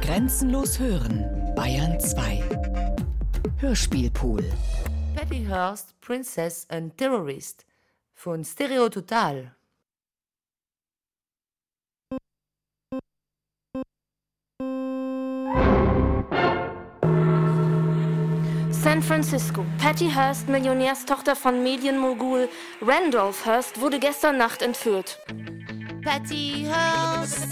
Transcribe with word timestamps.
Grenzenlos 0.00 0.78
hören, 0.78 1.52
Bayern 1.54 1.98
2. 2.00 2.42
Hörspielpool. 3.58 4.44
Patty 5.14 5.44
Hearst, 5.44 5.98
Princess 6.00 6.66
and 6.68 6.96
Terrorist 6.96 7.66
von 8.14 8.44
Stereo 8.44 8.88
Total. 8.88 9.56
San 18.70 19.02
Francisco. 19.02 19.64
Patty 19.78 20.08
Hearst, 20.08 20.48
Millionärstochter 20.48 21.34
von 21.34 21.62
Medienmogul 21.62 22.48
Randolph 22.80 23.44
Hearst, 23.44 23.80
wurde 23.80 23.98
gestern 23.98 24.38
Nacht 24.38 24.62
entführt. 24.62 25.18
Patty 26.02 26.66
Hearst, 26.66 27.48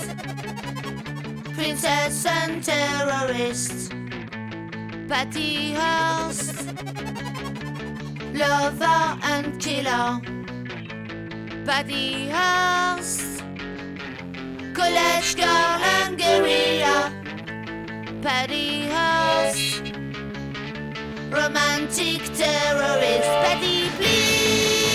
Princess 1.54 2.26
and 2.26 2.64
Terrorist. 2.64 3.92
Patty 5.08 5.72
Hearst, 5.74 6.66
Lover 8.34 9.18
and 9.22 9.60
Killer. 9.60 10.20
Patty 11.64 12.28
Hearst, 12.28 13.44
College 14.74 15.36
Girl 15.36 15.78
and 15.94 16.18
Guerrilla. 16.18 17.12
Patty 18.20 18.88
Hearst, 18.88 19.92
Romantic 21.30 22.22
Terrorist. 22.34 23.30
Patty, 23.44 23.88
please. 23.96 24.93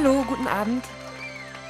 Hallo, 0.00 0.24
guten 0.28 0.46
Abend. 0.46 0.84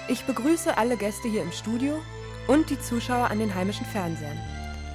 Ich 0.06 0.26
begrüße 0.26 0.76
alle 0.76 0.98
Gäste 0.98 1.28
hier 1.28 1.40
im 1.40 1.50
Studio 1.50 1.98
und 2.46 2.68
die 2.68 2.78
Zuschauer 2.78 3.30
an 3.30 3.38
den 3.38 3.54
heimischen 3.54 3.86
Fernsehern. 3.86 4.38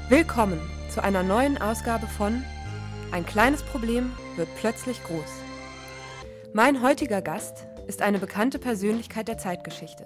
Willkommen 0.08 0.62
zu 0.94 1.04
einer 1.04 1.24
neuen 1.24 1.60
Ausgabe 1.60 2.06
von 2.06 2.44
Ein 3.12 3.26
kleines 3.26 3.64
Problem 3.64 4.12
wird 4.36 4.50
plötzlich 4.58 5.04
groß. 5.04 5.42
Mein 6.54 6.84
heutiger 6.84 7.24
Gast 7.24 7.66
ist 7.88 8.04
eine 8.04 8.20
bekannte 8.20 8.60
Persönlichkeit 8.60 9.28
der 9.28 9.40
Zeitgeschichte. 9.40 10.06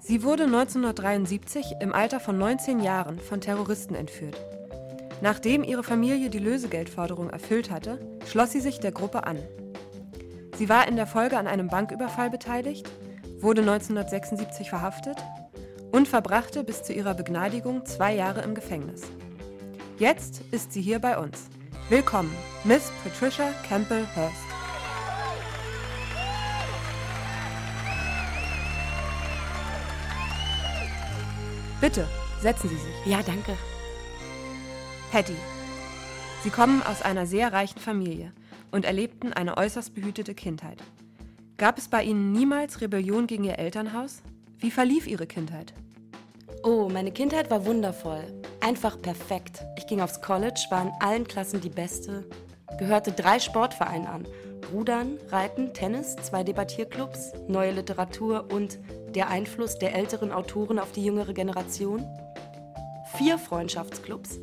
Sie 0.00 0.22
wurde 0.22 0.44
1973 0.44 1.72
im 1.80 1.92
Alter 1.92 2.20
von 2.20 2.38
19 2.38 2.78
Jahren 2.78 3.18
von 3.18 3.40
Terroristen 3.40 3.96
entführt. 3.96 4.40
Nachdem 5.20 5.64
ihre 5.64 5.82
Familie 5.82 6.30
die 6.30 6.38
Lösegeldforderung 6.38 7.30
erfüllt 7.30 7.72
hatte, 7.72 7.98
schloss 8.30 8.52
sie 8.52 8.60
sich 8.60 8.78
der 8.78 8.92
Gruppe 8.92 9.24
an. 9.26 9.40
Sie 10.56 10.68
war 10.68 10.86
in 10.86 10.94
der 10.94 11.08
Folge 11.08 11.36
an 11.36 11.48
einem 11.48 11.66
Banküberfall 11.66 12.30
beteiligt, 12.30 12.88
wurde 13.40 13.62
1976 13.62 14.70
verhaftet 14.70 15.16
und 15.90 16.06
verbrachte 16.06 16.62
bis 16.62 16.84
zu 16.84 16.92
ihrer 16.92 17.14
Begnadigung 17.14 17.84
zwei 17.86 18.14
Jahre 18.14 18.42
im 18.42 18.54
Gefängnis. 18.54 19.02
Jetzt 19.98 20.42
ist 20.52 20.72
sie 20.72 20.80
hier 20.80 21.00
bei 21.00 21.18
uns. 21.18 21.48
Willkommen, 21.88 22.32
Miss 22.62 22.92
Patricia 23.02 23.50
Campbell 23.68 24.06
Hurst. 24.14 24.34
Bitte, 31.80 32.06
setzen 32.40 32.68
Sie 32.70 32.76
sich. 32.76 33.06
Ja, 33.06 33.18
danke. 33.26 33.56
Patty. 35.10 35.34
Sie 36.44 36.50
kommen 36.50 36.82
aus 36.82 37.02
einer 37.02 37.26
sehr 37.26 37.52
reichen 37.52 37.80
Familie 37.80 38.32
und 38.74 38.84
erlebten 38.84 39.32
eine 39.32 39.56
äußerst 39.56 39.94
behütete 39.94 40.34
Kindheit. 40.34 40.78
Gab 41.58 41.78
es 41.78 41.86
bei 41.86 42.02
Ihnen 42.02 42.32
niemals 42.32 42.80
Rebellion 42.80 43.28
gegen 43.28 43.44
Ihr 43.44 43.58
Elternhaus? 43.58 44.20
Wie 44.58 44.72
verlief 44.72 45.06
Ihre 45.06 45.28
Kindheit? 45.28 45.72
Oh, 46.64 46.88
meine 46.88 47.12
Kindheit 47.12 47.50
war 47.52 47.64
wundervoll. 47.66 48.24
Einfach 48.60 49.00
perfekt. 49.00 49.64
Ich 49.78 49.86
ging 49.86 50.00
aufs 50.00 50.20
College, 50.20 50.66
war 50.70 50.82
in 50.82 50.90
allen 50.98 51.24
Klassen 51.28 51.60
die 51.60 51.68
Beste, 51.68 52.28
gehörte 52.76 53.12
drei 53.12 53.38
Sportvereinen 53.38 54.08
an. 54.08 54.26
Rudern, 54.72 55.18
Reiten, 55.28 55.72
Tennis, 55.72 56.16
zwei 56.16 56.42
Debattierclubs, 56.42 57.32
neue 57.46 57.70
Literatur 57.70 58.48
und 58.52 58.80
der 59.14 59.28
Einfluss 59.28 59.78
der 59.78 59.94
älteren 59.94 60.32
Autoren 60.32 60.80
auf 60.80 60.90
die 60.90 61.04
jüngere 61.04 61.32
Generation. 61.32 62.04
Vier 63.16 63.38
Freundschaftsclubs. 63.38 64.40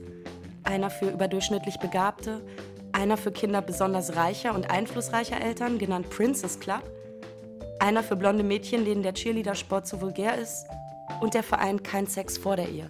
Einer 0.63 0.89
für 0.89 1.09
überdurchschnittlich 1.09 1.79
Begabte, 1.79 2.45
einer 2.93 3.17
für 3.17 3.31
Kinder 3.31 3.61
besonders 3.61 4.15
reicher 4.15 4.53
und 4.53 4.69
einflussreicher 4.69 5.39
Eltern, 5.41 5.77
genannt 5.77 6.09
Princess 6.09 6.59
Club. 6.59 6.83
Einer 7.79 8.03
für 8.03 8.15
blonde 8.15 8.43
Mädchen, 8.43 8.85
denen 8.85 9.03
der 9.03 9.13
Cheerleader-Sport 9.13 9.87
zu 9.87 10.01
vulgär 10.01 10.37
ist. 10.37 10.65
Und 11.19 11.33
der 11.33 11.43
Verein 11.43 11.83
Kein 11.83 12.07
Sex 12.07 12.37
vor 12.37 12.55
der 12.55 12.69
Ehe. 12.69 12.89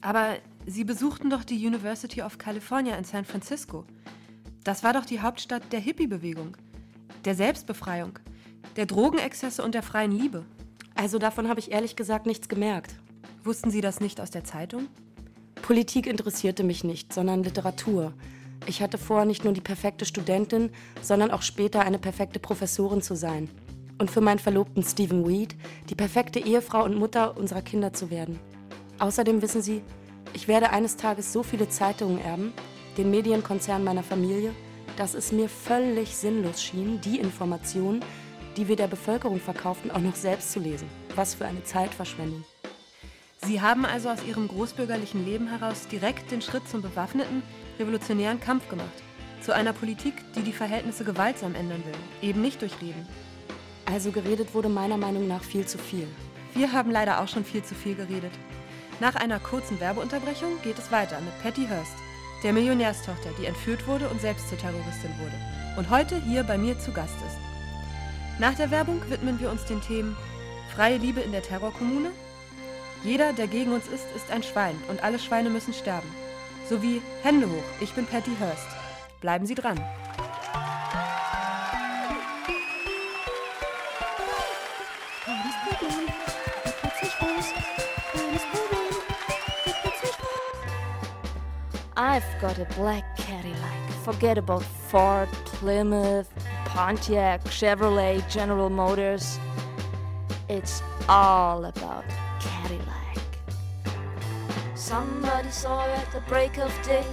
Aber 0.00 0.36
Sie 0.66 0.84
besuchten 0.84 1.30
doch 1.30 1.44
die 1.44 1.66
University 1.66 2.22
of 2.22 2.36
California 2.36 2.94
in 2.96 3.04
San 3.04 3.24
Francisco. 3.24 3.84
Das 4.64 4.84
war 4.84 4.92
doch 4.92 5.06
die 5.06 5.20
Hauptstadt 5.20 5.62
der 5.72 5.80
Hippie-Bewegung, 5.80 6.56
der 7.24 7.34
Selbstbefreiung, 7.34 8.18
der 8.76 8.84
Drogenexzesse 8.84 9.62
und 9.62 9.74
der 9.74 9.82
freien 9.82 10.12
Liebe. 10.12 10.44
Also 10.94 11.18
davon 11.18 11.48
habe 11.48 11.60
ich 11.60 11.72
ehrlich 11.72 11.96
gesagt 11.96 12.26
nichts 12.26 12.48
gemerkt. 12.48 12.96
Wussten 13.44 13.70
Sie 13.70 13.80
das 13.80 14.00
nicht 14.00 14.20
aus 14.20 14.30
der 14.30 14.44
Zeitung? 14.44 14.88
Politik 15.62 16.06
interessierte 16.06 16.64
mich 16.64 16.84
nicht, 16.84 17.12
sondern 17.12 17.42
Literatur. 17.42 18.12
Ich 18.66 18.82
hatte 18.82 18.98
vor, 18.98 19.24
nicht 19.24 19.44
nur 19.44 19.52
die 19.52 19.60
perfekte 19.60 20.04
Studentin, 20.04 20.70
sondern 21.00 21.30
auch 21.30 21.42
später 21.42 21.80
eine 21.80 21.98
perfekte 21.98 22.38
Professorin 22.38 23.02
zu 23.02 23.16
sein. 23.16 23.48
Und 23.98 24.10
für 24.10 24.20
meinen 24.20 24.38
Verlobten 24.38 24.82
Stephen 24.82 25.26
Weed 25.26 25.56
die 25.90 25.94
perfekte 25.94 26.38
Ehefrau 26.38 26.84
und 26.84 26.96
Mutter 26.96 27.36
unserer 27.36 27.62
Kinder 27.62 27.92
zu 27.92 28.10
werden. 28.10 28.38
Außerdem 28.98 29.42
wissen 29.42 29.62
Sie, 29.62 29.82
ich 30.34 30.48
werde 30.48 30.70
eines 30.70 30.96
Tages 30.96 31.32
so 31.32 31.42
viele 31.42 31.68
Zeitungen 31.68 32.20
erben, 32.20 32.52
den 32.96 33.10
Medienkonzern 33.10 33.82
meiner 33.82 34.02
Familie, 34.02 34.52
dass 34.96 35.14
es 35.14 35.32
mir 35.32 35.48
völlig 35.48 36.16
sinnlos 36.16 36.62
schien, 36.62 37.00
die 37.00 37.18
Informationen, 37.18 38.04
die 38.56 38.68
wir 38.68 38.76
der 38.76 38.88
Bevölkerung 38.88 39.40
verkauften, 39.40 39.90
auch 39.90 40.00
noch 40.00 40.16
selbst 40.16 40.52
zu 40.52 40.58
lesen. 40.58 40.88
Was 41.14 41.34
für 41.34 41.46
eine 41.46 41.62
Zeitverschwendung. 41.62 42.44
Sie 43.46 43.60
haben 43.60 43.86
also 43.86 44.08
aus 44.08 44.24
Ihrem 44.24 44.48
großbürgerlichen 44.48 45.24
Leben 45.24 45.46
heraus 45.46 45.86
direkt 45.86 46.32
den 46.32 46.42
Schritt 46.42 46.68
zum 46.68 46.82
bewaffneten, 46.82 47.42
revolutionären 47.78 48.40
Kampf 48.40 48.68
gemacht. 48.68 48.88
Zu 49.40 49.54
einer 49.54 49.72
Politik, 49.72 50.14
die 50.34 50.42
die 50.42 50.52
Verhältnisse 50.52 51.04
gewaltsam 51.04 51.54
ändern 51.54 51.82
will, 51.84 52.28
eben 52.28 52.42
nicht 52.42 52.60
durch 52.60 52.80
Reden. 52.80 53.06
Also 53.86 54.10
geredet 54.10 54.54
wurde 54.54 54.68
meiner 54.68 54.96
Meinung 54.96 55.26
nach 55.28 55.42
viel 55.42 55.66
zu 55.66 55.78
viel. 55.78 56.06
Wir 56.54 56.72
haben 56.72 56.90
leider 56.90 57.20
auch 57.20 57.28
schon 57.28 57.44
viel 57.44 57.62
zu 57.62 57.74
viel 57.74 57.94
geredet. 57.94 58.32
Nach 59.00 59.14
einer 59.14 59.38
kurzen 59.38 59.80
Werbeunterbrechung 59.80 60.60
geht 60.62 60.78
es 60.78 60.90
weiter 60.90 61.20
mit 61.20 61.42
Patty 61.42 61.66
Hearst, 61.66 61.94
der 62.42 62.52
Millionärstochter, 62.52 63.30
die 63.40 63.46
entführt 63.46 63.86
wurde 63.86 64.08
und 64.08 64.20
selbst 64.20 64.48
zur 64.48 64.58
Terroristin 64.58 65.10
wurde 65.18 65.34
und 65.76 65.90
heute 65.90 66.20
hier 66.22 66.42
bei 66.42 66.58
mir 66.58 66.78
zu 66.78 66.92
Gast 66.92 67.16
ist. 67.26 67.38
Nach 68.40 68.54
der 68.54 68.70
Werbung 68.70 69.00
widmen 69.08 69.40
wir 69.40 69.50
uns 69.50 69.64
den 69.64 69.80
Themen 69.80 70.16
freie 70.74 70.98
Liebe 70.98 71.20
in 71.20 71.32
der 71.32 71.42
Terrorkommune, 71.42 72.10
jeder, 73.04 73.32
der 73.32 73.46
gegen 73.46 73.72
uns 73.72 73.86
ist, 73.88 74.06
ist 74.14 74.30
ein 74.30 74.42
Schwein 74.42 74.76
und 74.88 75.02
alle 75.02 75.18
Schweine 75.18 75.50
müssen 75.50 75.72
sterben, 75.72 76.08
sowie 76.68 77.00
Hände 77.22 77.46
hoch, 77.46 77.64
ich 77.80 77.92
bin 77.94 78.06
Patty 78.06 78.36
Hearst. 78.38 78.66
Bleiben 79.20 79.46
Sie 79.46 79.54
dran. 79.54 79.78
I've 91.96 92.24
got 92.40 92.58
a 92.58 92.64
black 92.76 93.04
Cadillac 93.16 93.78
Forget 94.08 94.38
about 94.38 94.62
Ford, 94.62 95.28
Plymouth, 95.44 96.32
Pontiac, 96.64 97.44
Chevrolet, 97.44 98.26
General 98.30 98.70
Motors. 98.70 99.38
It's 100.48 100.82
all 101.10 101.66
about 101.66 102.04
Cadillac. 102.40 102.97
Somebody 104.78 105.50
saw 105.50 105.82
her 105.82 105.90
at 105.90 106.12
the 106.12 106.20
break 106.20 106.56
of 106.58 106.72
day. 106.84 107.04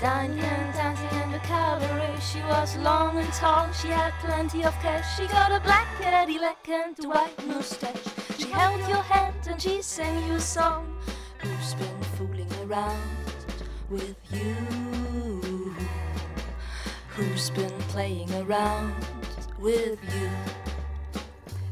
Dining 0.00 0.40
and 0.40 0.74
dancing 0.74 1.20
in 1.20 1.30
the 1.30 1.38
cabaret. 1.40 2.16
She 2.20 2.40
was 2.40 2.74
long 2.78 3.18
and 3.18 3.30
tall, 3.34 3.70
she 3.72 3.88
had 3.88 4.12
plenty 4.24 4.64
of 4.64 4.72
cash. 4.80 5.18
She 5.18 5.26
got 5.26 5.52
a 5.52 5.60
black 5.60 5.86
Cadillac 6.00 6.66
and 6.70 7.04
a 7.04 7.08
white 7.08 7.46
mustache. 7.46 8.02
She 8.38 8.48
held 8.48 8.80
your 8.88 9.02
hand 9.02 9.36
and 9.46 9.60
she 9.60 9.82
sang 9.82 10.26
you 10.26 10.36
a 10.36 10.40
song. 10.40 10.96
Who's 11.38 11.74
been 11.74 12.02
fooling 12.16 12.52
around 12.64 12.98
with 13.90 14.16
you? 14.30 14.56
Who's 17.14 17.50
been 17.50 17.78
playing 17.92 18.32
around 18.36 18.94
with 19.60 19.98
you? 20.16 20.30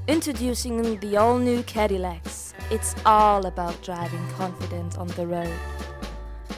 Introducing 0.06 1.00
the 1.00 1.16
all 1.16 1.38
new 1.38 1.62
Cadillacs. 1.62 2.39
It's 2.70 2.94
all 3.04 3.46
about 3.46 3.82
driving 3.82 4.24
confident 4.36 4.96
on 4.96 5.08
the 5.08 5.26
road. 5.26 5.58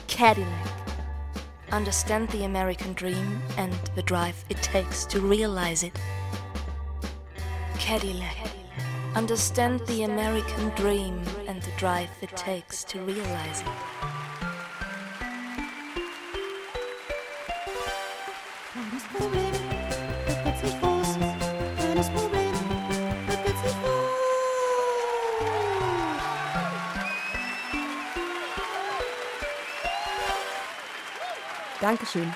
Cadillac. 0.05 0.67
Understand 1.71 2.29
the 2.29 2.43
American 2.43 2.93
dream 2.93 3.41
and 3.57 3.73
the 3.95 4.03
drive 4.03 4.45
it 4.47 4.61
takes 4.61 5.05
to 5.07 5.19
realize 5.19 5.81
it. 5.81 5.99
Cadillac. 7.79 8.37
Understand 9.15 9.79
the 9.87 10.03
American 10.03 10.69
dream 10.75 11.19
and 11.47 11.63
the 11.63 11.71
drive 11.77 12.11
it 12.21 12.37
takes 12.37 12.83
to 12.83 12.99
realize 13.01 13.61
it. 13.61 14.12
Dankeschön. 31.83 32.31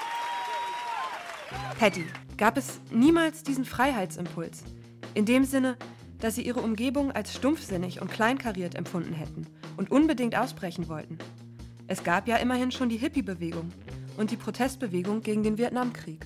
Patty, 1.80 2.04
gab 2.36 2.58
es 2.58 2.82
niemals 2.92 3.44
diesen 3.44 3.64
Freiheitsimpuls? 3.64 4.66
In 5.14 5.24
dem 5.24 5.46
Sinne, 5.46 5.78
dass 6.20 6.36
sie 6.36 6.42
ihre 6.42 6.60
Umgebung 6.60 7.14
als 7.14 7.34
stumpfsinnig 7.34 8.02
und 8.02 8.12
kleinkariert 8.12 8.76
empfunden 8.76 9.14
hätten 9.14 9.48
und 9.78 9.90
unbedingt 9.90 10.38
ausbrechen 10.38 10.90
wollten. 10.90 11.18
Es 11.88 12.04
gab 12.04 12.28
ja 12.28 12.36
immerhin 12.36 12.72
schon 12.72 12.90
die 12.90 12.98
Hippie-Bewegung 12.98 13.72
und 14.18 14.32
die 14.32 14.36
Protestbewegung 14.36 15.22
gegen 15.22 15.44
den 15.44 15.58
Vietnamkrieg. 15.58 16.26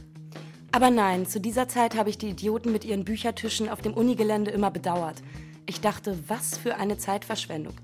Aber 0.72 0.90
nein, 0.90 1.28
zu 1.28 1.40
dieser 1.40 1.68
Zeit 1.68 1.96
habe 1.96 2.10
ich 2.10 2.18
die 2.18 2.30
Idioten 2.30 2.72
mit 2.72 2.86
ihren 2.86 3.06
Büchertischen 3.06 3.70
auf 3.70 3.82
dem 3.82 3.94
Unigelände 3.94 4.50
immer 4.50 4.72
bedauert. 4.72 5.22
Ich 5.68 5.80
dachte, 5.80 6.18
was 6.28 6.58
für 6.58 6.78
eine 6.78 6.98
Zeitverschwendung. 6.98 7.76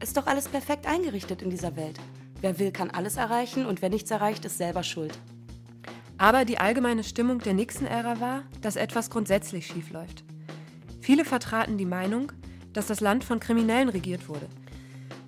Ist 0.00 0.16
doch 0.16 0.26
alles 0.26 0.48
perfekt 0.48 0.88
eingerichtet 0.88 1.40
in 1.40 1.50
dieser 1.50 1.76
Welt. 1.76 2.00
Wer 2.42 2.58
will, 2.58 2.72
kann 2.72 2.90
alles 2.90 3.16
erreichen 3.16 3.66
und 3.66 3.82
wer 3.82 3.88
nichts 3.88 4.10
erreicht, 4.10 4.44
ist 4.44 4.58
selber 4.58 4.82
schuld. 4.82 5.16
Aber 6.18 6.44
die 6.44 6.58
allgemeine 6.58 7.04
Stimmung 7.04 7.38
der 7.38 7.54
Nixon-Ära 7.54 8.20
war, 8.20 8.42
dass 8.60 8.74
etwas 8.74 9.10
grundsätzlich 9.10 9.66
schiefläuft. 9.68 10.24
Viele 11.00 11.24
vertraten 11.24 11.78
die 11.78 11.86
Meinung, 11.86 12.32
dass 12.72 12.88
das 12.88 13.00
Land 13.00 13.22
von 13.22 13.38
Kriminellen 13.38 13.88
regiert 13.88 14.28
wurde. 14.28 14.48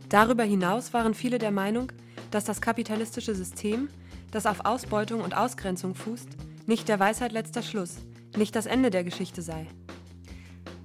Darüber 0.09 0.43
hinaus 0.43 0.93
waren 0.93 1.15
viele 1.15 1.39
der 1.39 1.53
Meinung, 1.53 1.93
dass 2.33 2.45
das 2.45 2.61
kapitalistische 2.61 3.35
System, 3.37 3.89
das 4.33 4.45
auf 4.45 4.65
Ausbeutung 4.65 5.21
und 5.21 5.37
Ausgrenzung 5.37 5.95
fußt, 5.95 6.29
nicht 6.67 6.89
der 6.89 6.99
Weisheit 6.99 7.31
letzter 7.31 7.63
Schluss, 7.63 7.99
nicht 8.37 8.57
das 8.57 8.67
Ende 8.67 8.91
der 8.91 9.05
Geschichte 9.05 9.41
sei. 9.41 9.69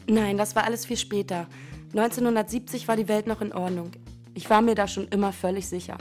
Nein, 0.07 0.37
das 0.37 0.55
war 0.55 0.63
alles 0.63 0.85
viel 0.85 0.97
später. 0.97 1.47
1970 1.95 2.87
war 2.87 2.95
die 2.95 3.07
Welt 3.07 3.25
noch 3.25 3.41
in 3.41 3.51
Ordnung. 3.51 3.91
Ich 4.35 4.47
war 4.49 4.61
mir 4.61 4.75
da 4.75 4.87
schon 4.87 5.07
immer 5.07 5.33
völlig 5.33 5.67
sicher. 5.67 5.97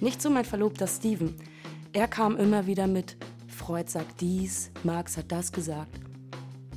Nicht 0.00 0.20
so 0.20 0.30
mein 0.30 0.44
Verlobter 0.44 0.86
Steven. 0.86 1.34
Er 1.92 2.08
kam 2.08 2.36
immer 2.36 2.66
wieder 2.66 2.86
mit, 2.86 3.16
Freud 3.48 3.90
sagt 3.90 4.20
dies, 4.20 4.70
Marx 4.82 5.16
hat 5.16 5.32
das 5.32 5.52
gesagt. 5.52 5.98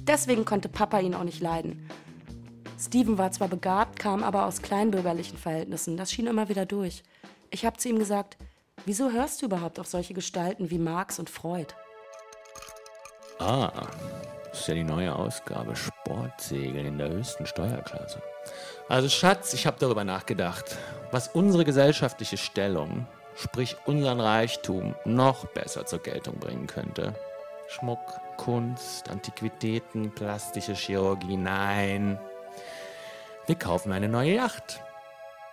Deswegen 0.08 0.46
konnte 0.46 0.70
Papa 0.70 1.00
ihn 1.00 1.14
auch 1.14 1.24
nicht 1.24 1.42
leiden. 1.42 1.90
Steven 2.80 3.18
war 3.18 3.32
zwar 3.32 3.50
begabt, 3.50 4.00
kam 4.00 4.24
aber 4.24 4.46
aus 4.46 4.62
kleinbürgerlichen 4.62 5.38
Verhältnissen. 5.38 5.98
Das 5.98 6.12
schien 6.12 6.28
immer 6.28 6.48
wieder 6.48 6.66
durch. 6.66 7.04
Ich 7.52 7.66
habe 7.66 7.78
zu 7.78 7.90
ihm 7.90 8.00
gesagt, 8.00 8.38
wieso 8.86 9.12
hörst 9.12 9.42
du 9.42 9.48
überhaupt 9.48 9.80
auf 9.80 9.88
solche 9.88 10.14
Gestalten 10.14 10.72
wie 10.72 10.78
Marx 10.78 11.20
und 11.20 11.30
Freud? 11.30 11.74
Ah, 13.40 13.88
das 14.60 14.68
ist 14.68 14.76
ja 14.76 14.76
die 14.76 14.84
neue 14.84 15.16
Ausgabe 15.16 15.74
Sportsegel 15.74 16.86
in 16.86 16.98
der 16.98 17.08
höchsten 17.08 17.46
Steuerklasse. 17.46 18.22
Also 18.90 19.08
Schatz, 19.08 19.54
ich 19.54 19.66
habe 19.66 19.78
darüber 19.80 20.04
nachgedacht, 20.04 20.76
was 21.12 21.30
unsere 21.30 21.64
gesellschaftliche 21.64 22.36
Stellung, 22.36 23.08
sprich 23.36 23.78
unseren 23.86 24.20
Reichtum, 24.20 24.96
noch 25.06 25.46
besser 25.46 25.86
zur 25.86 26.00
Geltung 26.00 26.40
bringen 26.40 26.68
könnte. 26.68 27.16
Schmuck, 27.70 28.00
Kunst, 28.36 29.10
Antiquitäten, 29.10 30.12
plastische 30.12 30.74
Chirurgie, 30.74 31.38
nein. 31.38 32.20
Wir 33.46 33.56
kaufen 33.56 33.94
eine 33.94 34.10
neue 34.10 34.34
Yacht. 34.34 34.82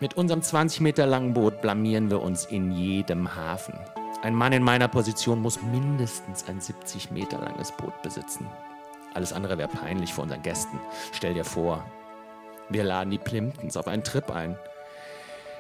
Mit 0.00 0.14
unserem 0.14 0.42
20 0.42 0.80
Meter 0.80 1.06
langen 1.06 1.32
Boot 1.32 1.62
blamieren 1.62 2.10
wir 2.10 2.20
uns 2.22 2.44
in 2.46 2.72
jedem 2.72 3.36
Hafen. 3.36 3.78
Ein 4.22 4.34
Mann 4.34 4.52
in 4.52 4.64
meiner 4.64 4.88
Position 4.88 5.40
muss 5.40 5.62
mindestens 5.62 6.48
ein 6.48 6.60
70 6.60 7.12
Meter 7.12 7.38
langes 7.38 7.70
Boot 7.70 8.02
besitzen. 8.02 8.48
Alles 9.16 9.32
andere 9.32 9.56
wäre 9.56 9.68
peinlich 9.68 10.12
vor 10.12 10.24
unseren 10.24 10.42
Gästen. 10.42 10.78
Stell 11.10 11.32
dir 11.32 11.44
vor, 11.46 11.82
wir 12.68 12.84
laden 12.84 13.10
die 13.10 13.18
Plimptons 13.18 13.78
auf 13.78 13.88
einen 13.88 14.04
Trip 14.04 14.30
ein. 14.30 14.58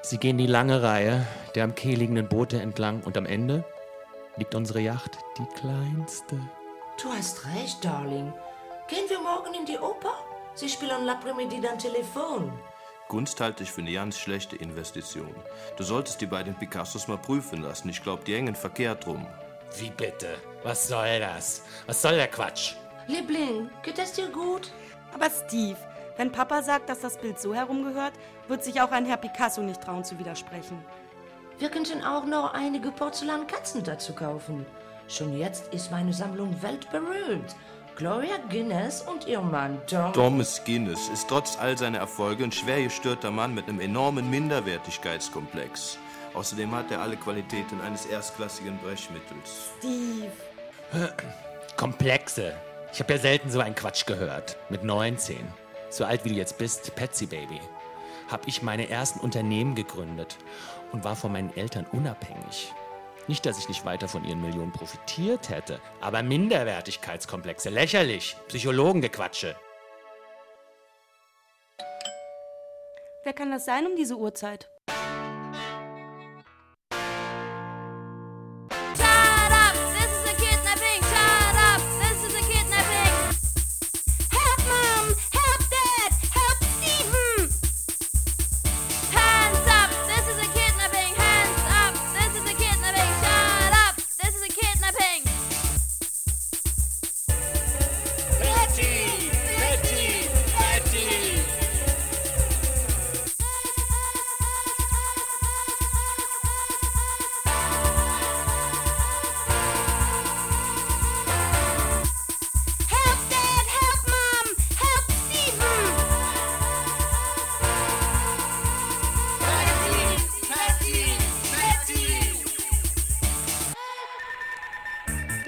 Sie 0.02 0.18
gehen 0.18 0.36
die 0.36 0.46
lange 0.46 0.82
Reihe 0.82 1.26
der 1.54 1.64
am 1.64 1.74
Quai 1.74 1.94
liegenden 1.94 2.28
Boote 2.28 2.60
entlang 2.60 3.02
und 3.04 3.16
am 3.16 3.24
Ende 3.24 3.64
liegt 4.36 4.54
unsere 4.54 4.80
Yacht, 4.80 5.16
die 5.38 5.46
kleinste. 5.58 6.38
Du 7.02 7.08
hast 7.08 7.46
recht, 7.46 7.82
Darling. 7.82 8.30
Gehen 8.88 9.08
wir 9.08 9.20
morgen 9.20 9.54
in 9.58 9.64
die 9.64 9.78
Oper? 9.78 10.14
Sie 10.54 10.68
spielen 10.68 11.08
L'après-midi 11.08 11.66
am 11.66 11.78
Telefon. 11.78 12.52
Gunst 13.08 13.40
halte 13.40 13.62
ich 13.62 13.72
für 13.72 13.80
eine 13.80 13.92
ganz 13.92 14.18
schlechte 14.18 14.56
Investition. 14.56 15.34
Du 15.78 15.82
solltest 15.82 16.20
die 16.20 16.26
beiden 16.26 16.54
Picassos 16.54 17.08
mal 17.08 17.16
prüfen 17.16 17.62
lassen. 17.62 17.88
Ich 17.88 18.02
glaube, 18.02 18.22
die 18.24 18.34
hängen 18.34 18.54
verkehrt 18.54 19.06
rum. 19.06 19.26
Wie 19.78 19.90
bitte? 19.90 20.36
Was 20.62 20.88
soll 20.88 21.20
das? 21.20 21.62
Was 21.86 22.02
soll 22.02 22.16
der 22.16 22.28
Quatsch? 22.28 22.74
Liebling, 23.08 23.70
geht 23.82 23.98
es 23.98 24.12
dir 24.12 24.28
gut? 24.28 24.72
Aber 25.14 25.30
Steve, 25.30 25.78
wenn 26.16 26.32
Papa 26.32 26.62
sagt, 26.62 26.88
dass 26.88 27.00
das 27.00 27.18
Bild 27.18 27.38
so 27.38 27.54
herumgehört, 27.54 28.14
wird 28.48 28.64
sich 28.64 28.80
auch 28.80 28.90
ein 28.90 29.06
Herr 29.06 29.16
Picasso 29.16 29.60
nicht 29.62 29.80
trauen 29.80 30.04
zu 30.04 30.18
widersprechen. 30.18 30.84
Wir 31.58 31.70
könnten 31.70 32.04
auch 32.04 32.26
noch 32.26 32.52
einige 32.52 32.90
Porzellankatzen 32.90 33.84
dazu 33.84 34.12
kaufen. 34.12 34.66
Schon 35.08 35.38
jetzt 35.38 35.72
ist 35.72 35.90
meine 35.90 36.12
Sammlung 36.12 36.60
weltberühmt. 36.62 37.54
Gloria 37.96 38.36
Guinness 38.50 39.00
und 39.02 39.26
ihr 39.26 39.40
Mann 39.40 39.80
Tom. 39.86 40.12
Thomas 40.12 40.62
Guinness 40.64 41.08
ist 41.08 41.28
trotz 41.28 41.56
all 41.58 41.78
seiner 41.78 41.98
Erfolge 41.98 42.44
ein 42.44 42.52
schwer 42.52 42.82
gestörter 42.82 43.30
Mann 43.30 43.54
mit 43.54 43.68
einem 43.68 43.80
enormen 43.80 44.28
Minderwertigkeitskomplex. 44.28 45.96
Außerdem 46.34 46.74
hat 46.74 46.90
er 46.90 47.00
alle 47.00 47.16
Qualitäten 47.16 47.80
eines 47.80 48.04
erstklassigen 48.04 48.76
Brechmittels. 48.78 49.70
Steve. 49.78 50.32
Komplexe. 51.76 52.54
Ich 52.96 53.00
habe 53.00 53.12
ja 53.12 53.18
selten 53.18 53.50
so 53.50 53.60
einen 53.60 53.74
Quatsch 53.74 54.06
gehört. 54.06 54.56
Mit 54.70 54.82
19, 54.82 55.36
so 55.90 56.06
alt 56.06 56.24
wie 56.24 56.30
du 56.30 56.34
jetzt 56.34 56.56
bist, 56.56 56.96
Patsy 56.96 57.26
Baby, 57.26 57.60
habe 58.28 58.48
ich 58.48 58.62
meine 58.62 58.88
ersten 58.88 59.20
Unternehmen 59.20 59.74
gegründet 59.74 60.38
und 60.92 61.04
war 61.04 61.14
von 61.14 61.30
meinen 61.30 61.54
Eltern 61.58 61.84
unabhängig. 61.92 62.72
Nicht, 63.28 63.44
dass 63.44 63.58
ich 63.58 63.68
nicht 63.68 63.84
weiter 63.84 64.08
von 64.08 64.24
ihren 64.24 64.40
Millionen 64.40 64.72
profitiert 64.72 65.50
hätte, 65.50 65.78
aber 66.00 66.22
Minderwertigkeitskomplexe, 66.22 67.68
lächerlich, 67.68 68.34
Psychologengequatsche. 68.48 69.56
Wer 73.24 73.32
kann 73.34 73.50
das 73.50 73.66
sein 73.66 73.86
um 73.86 73.94
diese 73.94 74.16
Uhrzeit? 74.16 74.70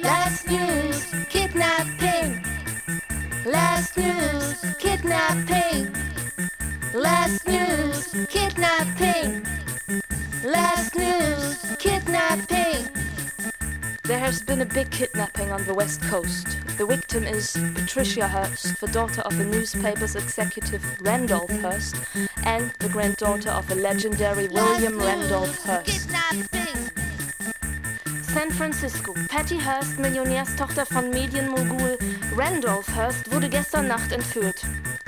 Last 0.08 0.48
news, 0.48 1.04
kidnapping. 1.28 2.42
Last 3.44 3.94
news, 3.98 4.64
kidnapping. 4.78 5.94
Last 6.94 7.46
news, 7.46 8.26
kidnapping. 8.26 9.46
Last 10.42 10.96
news, 10.96 11.76
kidnapping. 11.78 12.88
There 14.04 14.18
has 14.18 14.40
been 14.40 14.62
a 14.62 14.64
big 14.64 14.90
kidnapping 14.90 15.52
on 15.52 15.62
the 15.66 15.74
West 15.74 16.00
Coast. 16.04 16.56
The 16.78 16.86
victim 16.86 17.24
is 17.24 17.58
Patricia 17.74 18.26
Hearst, 18.26 18.80
the 18.80 18.86
daughter 18.86 19.20
of 19.20 19.36
the 19.36 19.44
newspaper's 19.44 20.16
executive 20.16 20.82
Randolph 21.02 21.50
Hearst, 21.60 21.96
and 22.44 22.70
the 22.78 22.88
granddaughter 22.88 23.50
of 23.50 23.68
the 23.68 23.74
legendary 23.74 24.48
William 24.48 24.98
Randolph 24.98 25.62
Hearst. 25.64 26.08
San 28.38 28.52
Francisco. 28.52 29.14
Patty 29.28 29.58
Hearst, 29.58 29.98
Millionärstochter 29.98 30.86
von 30.86 31.10
Medienmogul 31.10 31.98
Randolph 32.36 32.86
Hearst, 32.94 33.32
wurde 33.32 33.48
gestern 33.48 33.88
Nacht 33.88 34.12
entführt. 34.12 34.64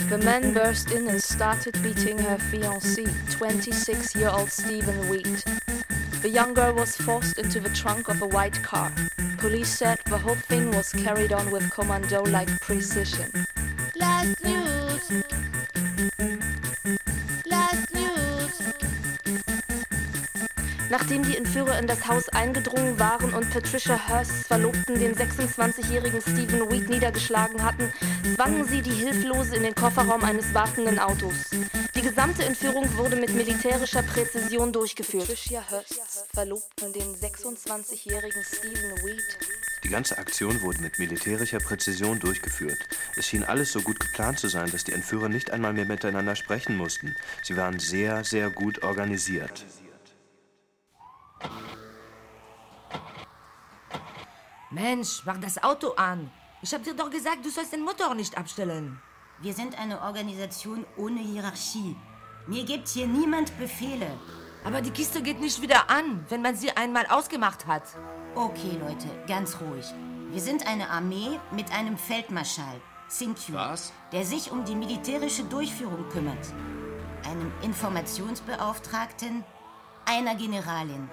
The 0.08 0.18
man 0.18 0.52
burst 0.52 0.90
in 0.90 1.06
and 1.06 1.22
started 1.22 1.80
beating 1.80 2.18
her 2.18 2.38
fiancé, 2.50 3.08
26-year-old 3.38 4.50
Stephen 4.50 5.08
Wheat. 5.08 5.44
The 6.22 6.28
young 6.28 6.54
girl 6.54 6.74
was 6.74 6.96
forced 6.96 7.38
into 7.38 7.60
the 7.60 7.72
trunk 7.72 8.08
of 8.08 8.20
a 8.20 8.26
white 8.26 8.60
car. 8.64 8.90
Police 9.38 9.78
said 9.78 10.00
the 10.06 10.18
whole 10.18 10.34
thing 10.34 10.72
was 10.72 10.92
carried 10.92 11.32
on 11.32 11.52
with 11.52 11.70
commando-like 11.70 12.50
precision. 12.60 13.30
Last 13.94 14.42
news. 14.42 15.22
Nachdem 20.90 21.22
die 21.22 21.36
Entführer 21.36 21.78
in 21.78 21.86
das 21.86 22.08
Haus 22.08 22.28
eingedrungen 22.30 22.98
waren 22.98 23.32
und 23.32 23.48
Patricia 23.50 23.94
Hearsts 24.08 24.48
Verlobten 24.48 24.98
den 24.98 25.14
26-jährigen 25.14 26.20
Stephen 26.20 26.68
Wheat 26.68 26.88
niedergeschlagen 26.88 27.62
hatten, 27.62 27.92
zwangen 28.34 28.66
sie 28.66 28.82
die 28.82 28.90
Hilflose 28.90 29.54
in 29.54 29.62
den 29.62 29.76
Kofferraum 29.76 30.24
eines 30.24 30.52
wartenden 30.52 30.98
Autos. 30.98 31.50
Die 31.94 32.02
gesamte 32.02 32.44
Entführung 32.44 32.96
wurde 32.96 33.14
mit 33.14 33.32
militärischer 33.32 34.02
Präzision 34.02 34.72
durchgeführt. 34.72 35.28
Patricia 35.28 35.62
Hearsts 35.70 36.24
Verlobten 36.34 36.92
den 36.92 37.14
26-jährigen 37.14 38.42
Stephen 38.42 38.90
Wheat 39.04 39.38
Die 39.84 39.90
ganze 39.90 40.18
Aktion 40.18 40.60
wurde 40.62 40.80
mit 40.80 40.98
militärischer 40.98 41.60
Präzision 41.60 42.18
durchgeführt. 42.18 42.78
Es 43.16 43.28
schien 43.28 43.44
alles 43.44 43.70
so 43.70 43.80
gut 43.80 44.00
geplant 44.00 44.40
zu 44.40 44.48
sein, 44.48 44.68
dass 44.72 44.82
die 44.82 44.92
Entführer 44.92 45.28
nicht 45.28 45.52
einmal 45.52 45.72
mehr 45.72 45.86
miteinander 45.86 46.34
sprechen 46.34 46.76
mussten. 46.76 47.14
Sie 47.44 47.56
waren 47.56 47.78
sehr, 47.78 48.24
sehr 48.24 48.50
gut 48.50 48.82
organisiert. 48.82 49.64
Mensch, 54.70 55.22
mach 55.24 55.38
das 55.38 55.62
Auto 55.62 55.92
an. 55.92 56.30
Ich 56.62 56.72
hab 56.72 56.84
dir 56.84 56.94
doch 56.94 57.10
gesagt, 57.10 57.44
du 57.44 57.50
sollst 57.50 57.72
den 57.72 57.82
Motor 57.82 58.14
nicht 58.14 58.36
abstellen. 58.38 59.00
Wir 59.40 59.54
sind 59.54 59.78
eine 59.80 60.00
Organisation 60.02 60.84
ohne 60.96 61.20
Hierarchie. 61.20 61.96
Mir 62.46 62.64
gibt 62.64 62.88
hier 62.88 63.06
niemand 63.06 63.56
Befehle. 63.58 64.10
Aber 64.64 64.80
die 64.80 64.90
Kiste 64.90 65.22
geht 65.22 65.40
nicht 65.40 65.60
wieder 65.62 65.88
an, 65.90 66.24
wenn 66.28 66.42
man 66.42 66.54
sie 66.54 66.70
einmal 66.76 67.06
ausgemacht 67.06 67.66
hat. 67.66 67.84
Okay, 68.34 68.78
Leute, 68.80 69.08
ganz 69.26 69.56
ruhig. 69.60 69.86
Wir 70.30 70.40
sind 70.40 70.66
eine 70.66 70.90
Armee 70.90 71.40
mit 71.50 71.72
einem 71.72 71.96
Feldmarschall, 71.96 72.80
Sinkyu, 73.08 73.54
Was? 73.54 73.92
der 74.12 74.24
sich 74.24 74.52
um 74.52 74.64
die 74.64 74.76
militärische 74.76 75.44
Durchführung 75.44 76.08
kümmert. 76.10 76.46
Einem 77.24 77.50
Informationsbeauftragten, 77.62 79.44
einer 80.04 80.34
Generalin. 80.36 81.08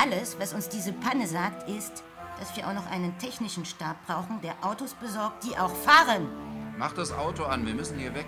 Alles, 0.00 0.38
was 0.38 0.54
uns 0.54 0.68
diese 0.70 0.94
Panne 0.94 1.26
sagt, 1.26 1.68
ist, 1.68 2.02
dass 2.38 2.56
wir 2.56 2.66
auch 2.66 2.72
noch 2.72 2.90
einen 2.90 3.18
technischen 3.18 3.66
Stab 3.66 3.96
brauchen, 4.06 4.40
der 4.40 4.54
Autos 4.62 4.94
besorgt, 4.94 5.44
die 5.44 5.58
auch 5.58 5.74
fahren. 5.76 6.26
Mach 6.78 6.92
das 6.92 7.12
Auto 7.12 7.44
an, 7.44 7.66
wir 7.66 7.74
müssen 7.74 7.98
hier 7.98 8.14
weg. 8.14 8.24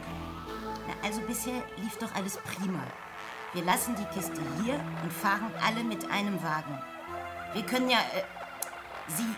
Na, 0.86 1.06
also 1.06 1.22
bisher 1.22 1.62
lief 1.78 1.96
doch 1.96 2.14
alles 2.14 2.36
prima. 2.36 2.82
Wir 3.54 3.64
lassen 3.64 3.96
die 3.96 4.04
Kiste 4.14 4.42
hier 4.62 4.78
und 5.02 5.10
fahren 5.10 5.50
alle 5.66 5.82
mit 5.82 6.10
einem 6.10 6.42
Wagen. 6.42 6.78
Wir 7.54 7.62
können 7.62 7.88
ja, 7.88 7.98
äh, 7.98 8.22
sie, 9.08 9.34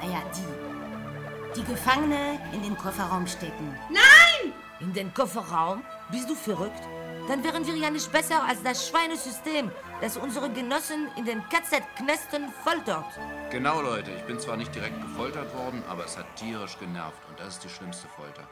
naja, 0.00 0.22
die, 0.36 1.60
die 1.60 1.64
Gefangene 1.64 2.38
in 2.52 2.62
den 2.62 2.78
Kofferraum 2.78 3.26
stecken. 3.26 3.76
Nein! 3.90 4.52
In 4.78 4.92
den 4.92 5.12
Kofferraum? 5.12 5.82
Bist 6.12 6.30
du 6.30 6.36
verrückt? 6.36 6.82
Dann 7.26 7.42
wären 7.42 7.66
wir 7.66 7.74
ja 7.74 7.88
nicht 7.88 8.12
besser 8.12 8.42
als 8.44 8.62
das 8.62 8.86
Schweinesystem, 8.86 9.70
das 10.02 10.18
unsere 10.18 10.50
Genossen 10.50 11.08
in 11.16 11.24
den 11.24 11.42
KZ-Knästen 11.48 12.52
foltert. 12.62 13.06
Genau, 13.50 13.80
Leute, 13.80 14.10
ich 14.10 14.22
bin 14.24 14.38
zwar 14.38 14.58
nicht 14.58 14.74
direkt 14.74 15.00
gefoltert 15.00 15.54
worden, 15.56 15.82
aber 15.88 16.04
es 16.04 16.18
hat 16.18 16.26
tierisch 16.36 16.78
genervt 16.78 17.22
und 17.30 17.40
das 17.40 17.54
ist 17.54 17.64
die 17.64 17.70
schlimmste 17.70 18.08
Folter. 18.08 18.42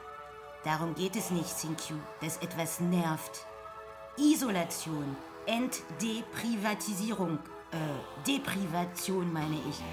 Darum 0.63 0.95
geht 0.95 1.15
es 1.15 1.29
nicht, 1.29 1.49
Sinkyu, 1.49 1.97
dass 2.19 2.37
etwas 2.37 2.79
nervt. 2.79 3.45
Isolation, 4.17 5.15
Entdeprivatisierung, 5.45 7.37
äh, 7.71 7.77
Deprivation 8.25 9.31
meine 9.31 9.57
ich. 9.69 9.83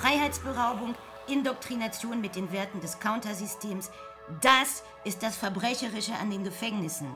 Freiheitsberaubung, 0.00 0.96
Indoktrination 1.28 2.20
mit 2.20 2.34
den 2.34 2.50
Werten 2.50 2.80
des 2.80 2.98
Countersystems, 2.98 3.90
das 4.40 4.82
ist 5.04 5.22
das 5.22 5.36
Verbrecherische 5.36 6.14
an 6.14 6.30
den 6.30 6.42
Gefängnissen. 6.42 7.14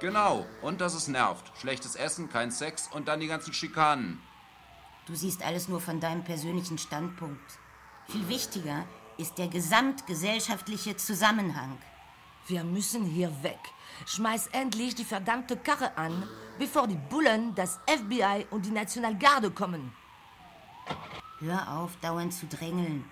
Genau, 0.00 0.44
und 0.62 0.80
dass 0.80 0.94
es 0.94 1.08
nervt. 1.08 1.50
Schlechtes 1.58 1.96
Essen, 1.96 2.28
kein 2.28 2.50
Sex 2.50 2.88
und 2.92 3.08
dann 3.08 3.20
die 3.20 3.28
ganzen 3.28 3.52
Schikanen. 3.54 4.20
Du 5.06 5.14
siehst 5.14 5.42
alles 5.42 5.68
nur 5.68 5.80
von 5.80 6.00
deinem 6.00 6.24
persönlichen 6.24 6.78
Standpunkt. 6.78 7.58
Viel 8.08 8.28
wichtiger 8.28 8.84
ist 9.16 9.38
der 9.38 9.48
gesamtgesellschaftliche 9.48 10.96
Zusammenhang. 10.96 11.78
Wir 12.46 12.62
müssen 12.62 13.04
hier 13.04 13.30
weg. 13.42 13.58
Schmeiß 14.06 14.48
endlich 14.48 14.94
die 14.94 15.04
verdammte 15.04 15.56
Karre 15.56 15.96
an, 15.96 16.28
bevor 16.58 16.86
die 16.86 16.98
Bullen, 17.08 17.54
das 17.54 17.80
FBI 17.86 18.46
und 18.50 18.66
die 18.66 18.70
Nationalgarde 18.70 19.50
kommen. 19.50 19.92
Hör 21.38 21.78
auf, 21.78 21.96
dauernd 22.00 22.34
zu 22.34 22.46
drängeln. 22.46 23.04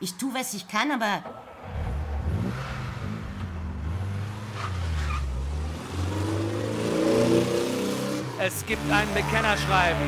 Ich 0.00 0.14
tu, 0.14 0.32
was 0.32 0.54
ich 0.54 0.68
kann, 0.68 0.90
aber 0.92 1.22
Es 8.40 8.64
gibt 8.66 8.80
ein 8.88 9.12
Bekennerschreiben. 9.14 10.06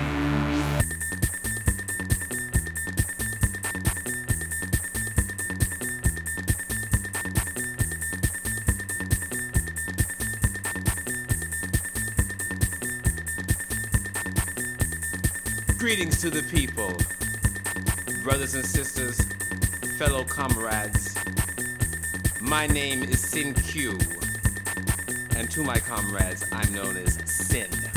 Greetings 15.76 16.20
to 16.20 16.30
the 16.30 16.42
people, 16.44 16.94
brothers 18.22 18.54
and 18.54 18.64
sisters, 18.64 19.20
fellow 19.98 20.22
comrades. 20.22 21.16
My 22.40 22.68
name 22.68 23.02
is 23.02 23.20
Sin 23.20 23.54
Q, 23.54 23.98
and 25.36 25.50
to 25.50 25.64
my 25.64 25.80
comrades, 25.80 26.46
I'm 26.52 26.72
known 26.72 26.96
as 26.96 27.18
Sin. 27.24 27.89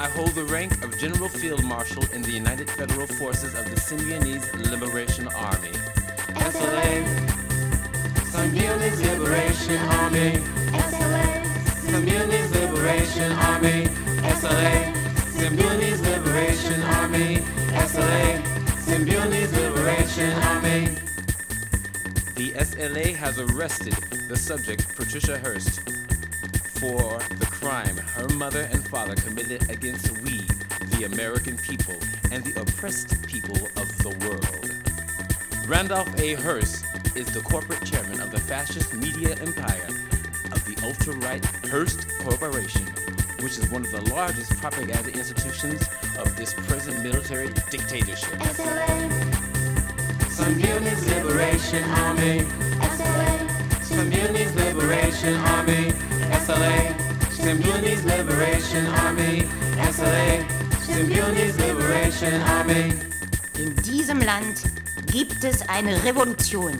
I 0.00 0.08
hold 0.08 0.30
the 0.30 0.44
rank 0.44 0.82
of 0.82 0.96
General 0.96 1.28
Field 1.28 1.62
Marshal 1.62 2.02
in 2.14 2.22
the 2.22 2.30
United 2.30 2.70
Federal 2.70 3.06
Forces 3.06 3.54
of 3.54 3.68
the 3.68 3.76
Symbionese 3.76 4.50
Liberation 4.70 5.28
Army. 5.28 5.68
SLA, 6.48 7.04
Symbionese 8.32 9.18
Liberation 9.18 9.76
Army. 10.00 10.38
SLA, 10.88 11.44
Symbionese 11.84 12.50
Liberation 12.50 13.32
Army. 13.32 13.88
SLA, 14.40 14.94
Symbionese 15.36 16.02
Liberation 16.16 16.82
Army. 16.82 17.36
SLA, 17.90 18.42
Symbionese 18.86 19.52
Liberation 19.52 20.32
Army. 20.44 20.96
The 22.36 22.52
SLA 22.52 23.14
has 23.16 23.38
arrested 23.38 23.92
the 24.28 24.36
subject, 24.36 24.96
Patricia 24.96 25.38
Hearst, 25.38 25.99
for 26.80 27.18
the 27.36 27.44
crime 27.44 27.94
her 27.98 28.26
mother 28.30 28.66
and 28.72 28.82
father 28.88 29.14
committed 29.14 29.68
against 29.68 30.10
we, 30.22 30.40
the 30.96 31.04
American 31.04 31.58
people, 31.58 31.94
and 32.32 32.42
the 32.42 32.58
oppressed 32.58 33.22
people 33.26 33.68
of 33.76 33.86
the 33.98 34.08
world. 34.26 35.68
Randolph 35.68 36.08
A. 36.18 36.34
Hearst 36.36 36.86
is 37.14 37.26
the 37.34 37.42
corporate 37.42 37.84
chairman 37.84 38.18
of 38.22 38.30
the 38.30 38.40
fascist 38.40 38.94
media 38.94 39.36
empire 39.42 39.88
of 40.52 40.64
the 40.64 40.74
ultra-right 40.82 41.44
Hearst 41.68 42.08
Corporation, 42.20 42.86
which 43.40 43.58
is 43.58 43.68
one 43.70 43.84
of 43.84 43.92
the 43.92 44.14
largest 44.14 44.50
propaganda 44.56 45.12
institutions 45.12 45.86
of 46.18 46.34
this 46.34 46.54
present 46.54 47.02
military 47.02 47.48
dictatorship. 47.70 48.38
SLA. 48.38 49.10
Symbionese 50.30 51.14
Liberation 51.14 51.84
Army. 51.90 52.69
SLA. 56.60 56.94
Symbionese 57.30 58.04
Liberation 58.04 58.86
Army. 59.06 59.48
SLA, 59.90 60.44
Symbionese 60.86 61.56
Liberation 61.56 62.42
Army. 62.42 62.92
In 63.58 63.74
diesem 63.76 64.20
Land 64.20 64.64
gibt 65.10 65.42
es 65.42 65.66
eine 65.70 66.04
Revolution. 66.04 66.78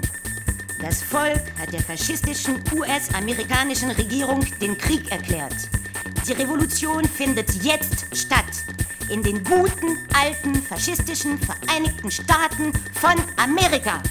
Das 0.83 1.03
Volk 1.03 1.41
hat 1.59 1.73
der 1.73 1.81
faschistischen 1.81 2.63
US-amerikanischen 2.75 3.91
Regierung 3.93 4.45
den 4.61 4.77
Krieg 4.77 5.11
erklärt. 5.11 5.57
Die 6.27 6.33
Revolution 6.33 7.05
findet 7.07 7.51
jetzt 7.65 8.05
statt. 8.15 8.65
In 9.09 9.23
den 9.23 9.43
guten, 9.45 9.97
alten, 10.15 10.63
faschistischen 10.63 11.39
Vereinigten 11.39 12.11
Staaten 12.11 12.71
von 13.01 13.15
Amerika. 13.37 14.03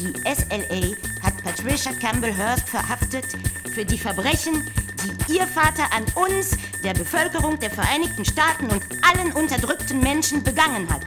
Die 0.00 0.12
SLA 0.24 0.96
hat 1.22 1.40
Patricia 1.44 1.92
Campbell 1.92 2.34
Hearst 2.34 2.68
verhaftet 2.68 3.26
für 3.72 3.84
die 3.84 3.98
Verbrechen, 3.98 4.62
die 5.28 5.34
ihr 5.34 5.46
Vater 5.46 5.84
an 5.92 6.04
uns, 6.14 6.50
der 6.84 6.92
Bevölkerung 6.92 7.58
der 7.58 7.70
Vereinigten 7.70 8.24
Staaten 8.24 8.66
und 8.66 8.82
allen 9.02 9.32
unterdrückten 9.32 10.00
Menschen 10.00 10.42
begangen 10.42 10.88
hat. 10.92 11.04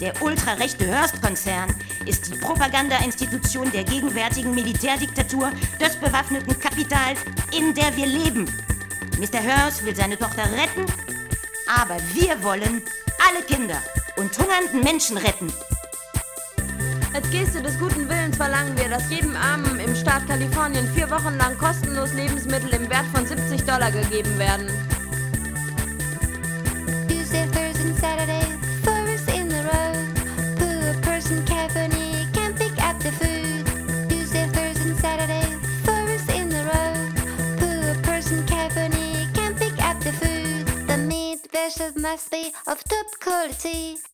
Der 0.00 0.22
ultrarechte 0.22 0.86
Hearst-Konzern 0.86 1.74
ist 2.06 2.28
die 2.28 2.36
Propagandainstitution 2.36 3.72
der 3.72 3.84
gegenwärtigen 3.84 4.54
Militärdiktatur 4.54 5.50
des 5.80 5.96
bewaffneten 5.96 6.58
Kapitals, 6.60 7.18
in 7.56 7.74
der 7.74 7.96
wir 7.96 8.06
leben. 8.06 8.44
Mr. 9.18 9.40
Hearst 9.40 9.84
will 9.84 9.96
seine 9.96 10.16
Tochter 10.16 10.44
retten, 10.44 10.86
aber 11.66 11.96
wir 12.12 12.40
wollen 12.44 12.82
alle 13.28 13.42
Kinder 13.44 13.82
und 14.16 14.38
hungernden 14.38 14.80
Menschen 14.84 15.16
retten. 15.16 15.52
Als 17.14 17.28
Geste 17.30 17.60
des 17.60 17.76
guten 17.78 17.97
Willens 17.97 17.97
verlangen 18.38 18.78
wir, 18.78 18.88
dass 18.88 19.10
jedem 19.10 19.36
Armen 19.36 19.80
im 19.80 19.96
Staat 19.96 20.28
Kalifornien 20.28 20.88
vier 20.94 21.10
Wochen 21.10 21.36
lang 21.36 21.58
kostenlos 21.58 22.14
Lebensmittel 22.14 22.72
im 22.72 22.88
Wert 22.88 23.06
von 23.12 23.26
70 23.26 23.64
Dollar 23.64 23.90
gegeben 23.90 24.38
werden. 24.38 24.68
Must 41.96 42.30
be 42.30 42.52
of 42.66 42.82
top 42.84 43.20
quality. 43.20 44.07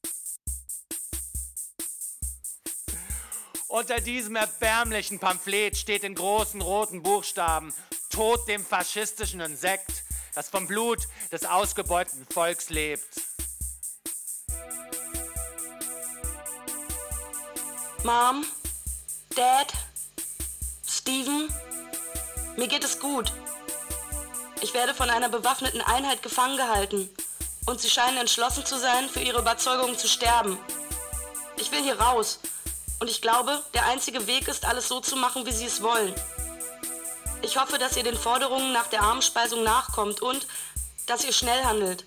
Unter 3.69 4.01
diesem 4.01 4.37
erbärmlichen 4.37 5.19
Pamphlet 5.19 5.77
steht 5.77 6.05
in 6.05 6.15
großen 6.15 6.61
roten 6.61 7.03
Buchstaben 7.03 7.75
Tod 8.11 8.47
dem 8.47 8.65
faschistischen 8.65 9.41
Insekt, 9.41 10.05
das 10.35 10.49
vom 10.49 10.67
Blut 10.67 11.09
des 11.33 11.45
ausgebeuteten 11.45 12.27
Volks 12.31 12.71
lebt. 12.71 13.05
Mom, 18.05 18.45
Dad, 19.35 19.73
Steven, 20.87 21.49
mir 22.57 22.69
geht 22.69 22.85
es 22.85 23.01
gut. 23.01 23.33
Ich 24.61 24.75
werde 24.75 24.95
von 24.95 25.11
einer 25.11 25.29
bewaffneten 25.29 25.81
Einheit 25.81 26.23
gefangen 26.23 26.57
gehalten 26.57 27.09
und 27.67 27.81
sie 27.81 27.91
scheinen 27.91 28.19
entschlossen 28.19 28.65
zu 28.65 28.79
sein, 28.79 29.09
für 29.09 29.21
ihre 29.21 29.41
Überzeugungen 29.41 29.99
zu 29.99 30.07
sterben. 30.07 30.59
Ich 31.57 31.73
will 31.73 31.83
hier 31.83 31.99
raus 31.99 32.41
und 33.05 33.11
ich 33.11 33.21
glaube, 33.21 33.63
der 33.75 33.85
einzige 33.85 34.27
Weg 34.27 34.49
ist, 34.49 34.65
alles 34.65 34.89
so 34.89 34.99
zu 34.99 35.15
machen, 35.15 35.45
wie 35.45 35.53
sie 35.53 35.67
es 35.67 35.83
wollen. 35.83 36.15
Ich 37.43 37.59
hoffe, 37.59 37.77
dass 37.77 37.99
ihr 37.99 38.03
den 38.03 38.17
Forderungen 38.17 38.73
nach 38.73 38.87
der 38.87 39.03
Armenspeisung 39.03 39.63
nachkommt 39.63 40.23
und 40.23 40.47
dass 41.05 41.23
ihr 41.27 41.35
schnell 41.35 41.65
handelt. 41.65 42.07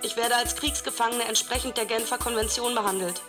Ich 0.00 0.16
werde 0.16 0.34
als 0.34 0.56
Kriegsgefangene 0.56 1.24
entsprechend 1.24 1.76
der 1.76 1.84
Genfer 1.84 2.16
Konvention 2.16 2.74
behandelt. 2.74 3.20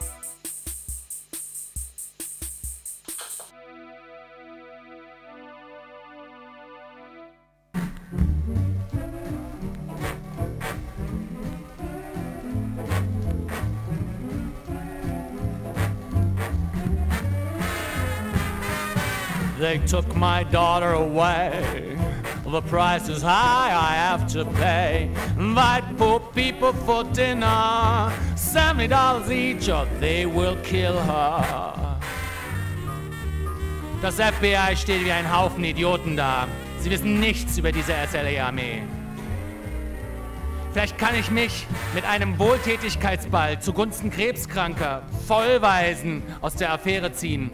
They 19.73 19.79
took 19.88 20.15
my 20.15 20.43
daughter 20.43 20.91
away. 20.91 21.97
The 22.45 22.62
price 22.62 23.09
is 23.09 23.23
high, 23.23 23.71
I 23.73 23.95
have 23.95 24.27
to 24.33 24.45
pay. 24.45 25.09
Invite 25.36 25.97
poor 25.97 26.19
people 26.19 26.73
for 26.86 27.03
dinner. 27.05 28.13
$70 28.36 29.31
each 29.31 29.69
or 29.69 29.88
they 29.99 30.27
will 30.27 30.55
kill 30.57 31.01
her. 31.01 31.97
Das 34.03 34.19
FBI 34.19 34.75
steht 34.75 35.03
wie 35.05 35.12
ein 35.12 35.25
Haufen 35.36 35.63
Idioten 35.63 36.15
da. 36.15 36.47
Sie 36.79 36.91
wissen 36.91 37.19
nichts 37.19 37.57
über 37.57 37.71
diese 37.71 37.93
SLA-Armee. 37.93 38.83
Vielleicht 40.71 40.99
kann 40.99 41.15
ich 41.15 41.31
mich 41.31 41.65
mit 41.95 42.05
einem 42.05 42.38
Wohltätigkeitsball 42.38 43.59
zugunsten 43.59 44.12
Krebskranker, 44.12 45.01
Vollweisen 45.27 46.21
aus 46.41 46.53
der 46.53 46.71
Affäre 46.73 47.12
ziehen. 47.12 47.49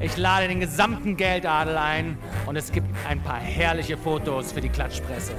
Ich 0.00 0.16
lade 0.16 0.48
den 0.48 0.60
gesamten 0.60 1.16
Geldadel 1.16 1.76
ein 1.76 2.18
und 2.46 2.56
es 2.56 2.72
gibt 2.72 2.88
ein 3.08 3.22
paar 3.22 3.38
herrliche 3.38 3.96
Fotos 3.96 4.52
für 4.52 4.60
die 4.60 4.68
Klatschpresse. 4.68 5.32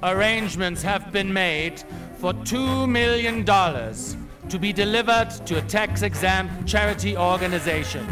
Arrangements 0.00 0.84
have 0.84 1.10
been 1.12 1.32
made 1.32 1.82
for 2.20 2.34
$2 2.34 2.86
million 2.86 3.44
to 3.44 4.58
be 4.58 4.72
delivered 4.72 5.30
to 5.46 5.56
a 5.56 5.62
tax-exempt 5.62 6.66
charity 6.66 7.16
organization 7.16 8.06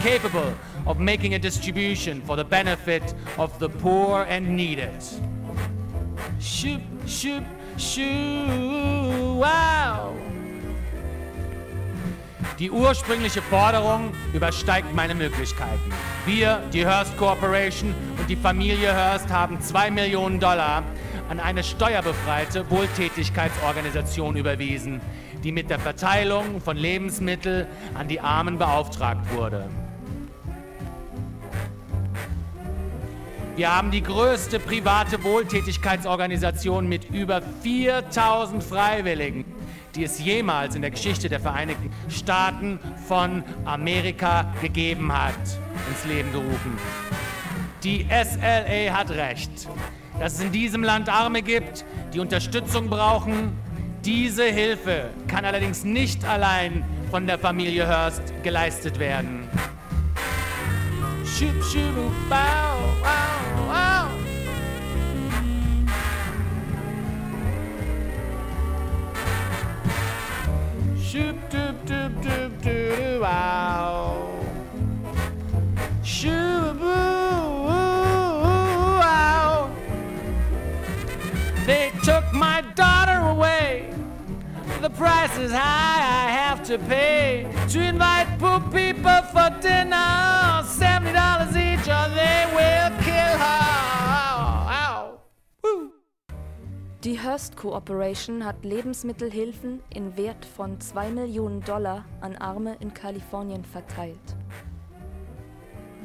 capable 0.00 0.54
of 0.86 0.98
making 0.98 1.34
a 1.34 1.38
distribution 1.38 2.20
for 2.22 2.36
the 2.36 2.44
benefit 2.44 3.14
of 3.38 3.56
the 3.60 3.68
poor 3.68 4.26
and 4.28 4.56
needed. 4.56 5.02
Shoop, 6.40 6.82
shoop, 7.06 7.44
shoo, 7.78 9.36
wow! 9.38 10.14
Die 12.58 12.70
ursprüngliche 12.70 13.40
Forderung 13.40 14.12
übersteigt 14.34 14.94
meine 14.94 15.14
Möglichkeiten. 15.14 15.90
Wir, 16.26 16.62
die 16.72 16.86
Hearst 16.86 17.16
Corporation 17.16 17.94
und 18.18 18.28
die 18.28 18.36
Familie 18.36 18.92
Hearst 18.94 19.30
haben 19.30 19.60
2 19.60 19.90
Millionen 19.90 20.38
Dollar 20.38 20.82
an 21.30 21.40
eine 21.40 21.64
steuerbefreite 21.64 22.68
Wohltätigkeitsorganisation 22.70 24.36
überwiesen, 24.36 25.00
die 25.42 25.50
mit 25.50 25.70
der 25.70 25.78
Verteilung 25.78 26.60
von 26.60 26.76
Lebensmitteln 26.76 27.66
an 27.94 28.08
die 28.08 28.20
Armen 28.20 28.58
beauftragt 28.58 29.32
wurde. 29.34 29.68
Wir 33.56 33.74
haben 33.74 33.90
die 33.90 34.02
größte 34.02 34.58
private 34.58 35.22
Wohltätigkeitsorganisation 35.24 36.88
mit 36.88 37.10
über 37.10 37.42
4000 37.62 38.62
Freiwilligen, 38.62 39.44
die 39.94 40.04
es 40.04 40.18
jemals 40.18 40.74
in 40.74 40.82
der 40.82 40.90
Geschichte 40.90 41.28
der 41.28 41.40
Vereinigten 41.40 41.90
Staaten 42.08 42.78
von 43.06 43.42
Amerika 43.64 44.52
gegeben 44.60 45.12
hat, 45.12 45.34
ins 45.88 46.04
Leben 46.06 46.32
gerufen. 46.32 46.78
Die 47.82 48.06
SLA 48.08 48.96
hat 48.96 49.10
recht, 49.10 49.68
dass 50.18 50.34
es 50.34 50.40
in 50.40 50.52
diesem 50.52 50.82
Land 50.84 51.08
Arme 51.08 51.42
gibt, 51.42 51.84
die 52.14 52.20
Unterstützung 52.20 52.88
brauchen. 52.88 53.52
Diese 54.04 54.44
Hilfe 54.44 55.10
kann 55.28 55.44
allerdings 55.44 55.84
nicht 55.84 56.24
allein 56.24 56.84
von 57.10 57.26
der 57.26 57.38
Familie 57.38 57.86
Hearst 57.86 58.22
geleistet 58.42 58.98
werden. 58.98 59.48
Shoop, 61.24 61.62
shoop, 61.64 61.94
bow, 62.28 62.38
wow, 63.00 63.66
wow. 63.66 64.21
Shoop, 71.12 71.36
doop, 71.50 71.76
doop, 71.84 72.22
doop, 72.22 72.62
doo, 72.62 73.20
wow. 73.20 74.32
Shoop, 76.02 76.78
boo, 76.78 76.86
wow. 78.96 79.70
They 81.66 81.92
took 82.02 82.24
my 82.32 82.62
daughter 82.74 83.28
away. 83.28 83.92
The 84.80 84.88
price 84.88 85.36
is 85.36 85.52
high, 85.52 86.00
I 86.00 86.30
have 86.30 86.64
to 86.68 86.78
pay 86.78 87.46
to 87.68 87.82
invite 87.82 88.38
poor 88.38 88.60
people 88.72 89.20
for 89.34 89.50
dinner. 89.60 90.64
Seventy 90.66 91.12
dollars 91.12 91.54
each, 91.54 91.88
or 91.88 92.08
they 92.14 92.46
will 92.56 92.90
kill 93.04 93.36
her. 93.36 94.61
Die 97.04 97.18
Hearst 97.18 97.56
Cooperation 97.56 98.44
hat 98.44 98.64
Lebensmittelhilfen 98.64 99.82
in 99.90 100.16
Wert 100.16 100.44
von 100.44 100.80
2 100.80 101.10
Millionen 101.10 101.60
Dollar 101.62 102.04
an 102.20 102.36
Arme 102.36 102.76
in 102.78 102.94
Kalifornien 102.94 103.64
verteilt. 103.64 104.36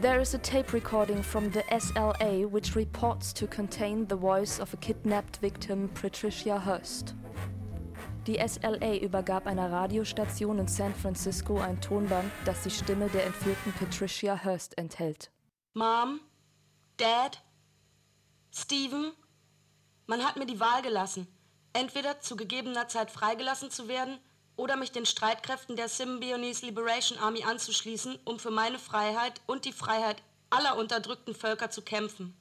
There 0.02 0.20
is 0.20 0.34
a 0.34 0.40
tape 0.40 0.74
recording 0.74 1.22
from 1.22 1.52
the 1.54 1.62
SLA 1.70 2.52
which 2.52 2.76
reports 2.76 3.32
to 3.36 3.46
contain 3.46 4.08
the 4.10 4.16
voice 4.16 4.60
of 4.60 4.74
a 4.74 4.78
kidnapped 4.78 5.38
victim, 5.40 5.88
Patricia 5.94 6.66
Hurst. 6.66 7.14
Die 8.26 8.40
SLA 8.40 8.98
übergab 8.98 9.46
einer 9.46 9.72
Radiostation 9.72 10.58
in 10.58 10.68
San 10.68 10.96
Francisco 10.96 11.60
ein 11.60 11.80
Tonband, 11.80 12.32
das 12.44 12.64
die 12.64 12.72
Stimme 12.72 13.08
der 13.10 13.28
entführten 13.28 13.72
Patricia 13.74 14.44
Hurst 14.44 14.76
enthält. 14.80 15.30
Mom? 15.76 16.22
Dad? 16.98 17.44
Steven? 18.52 19.12
Man 20.10 20.26
hat 20.26 20.38
mir 20.38 20.46
die 20.46 20.62
Wahl 20.62 20.82
gelassen. 20.82 21.28
Entweder 21.74 22.22
zu 22.22 22.38
gegebener 22.38 22.88
Zeit 22.88 23.12
freigelassen 23.12 23.70
zu 23.70 23.90
werden 23.90 24.18
oder 24.56 24.78
mich 24.78 24.94
den 24.94 25.06
Streitkräften 25.06 25.76
der 25.76 25.90
Symbionese 25.90 26.66
Liberation 26.66 27.20
Army 27.20 27.44
anzuschließen, 27.44 28.18
um 28.24 28.40
für 28.40 28.50
meine 28.50 28.80
Freiheit 28.80 29.42
und 29.46 29.66
die 29.66 29.74
Freiheit 29.74 30.24
aller 30.50 30.78
unterdrückten 30.78 31.36
Völker 31.36 31.70
zu 31.70 31.82
kämpfen. 31.82 32.36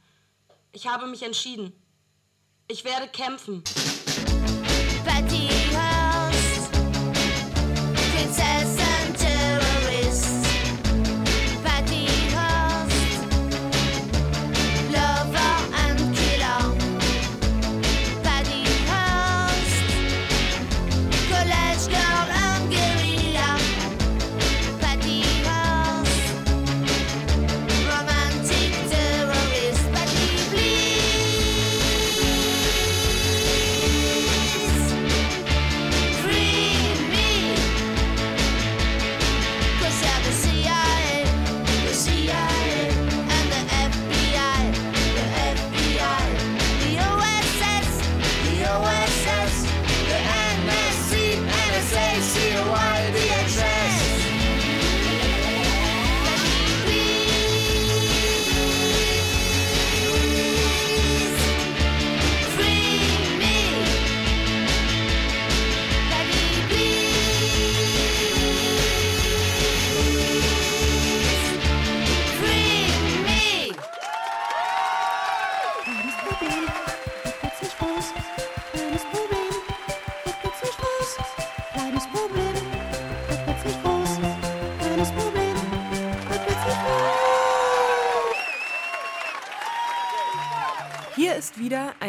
Ich 0.71 0.87
habe 0.87 1.09
mich 1.09 1.25
entschieden. 1.25 1.73
Ich 2.69 2.85
werde 2.85 3.09
kämpfen. 3.09 3.65
Patty 5.05 5.56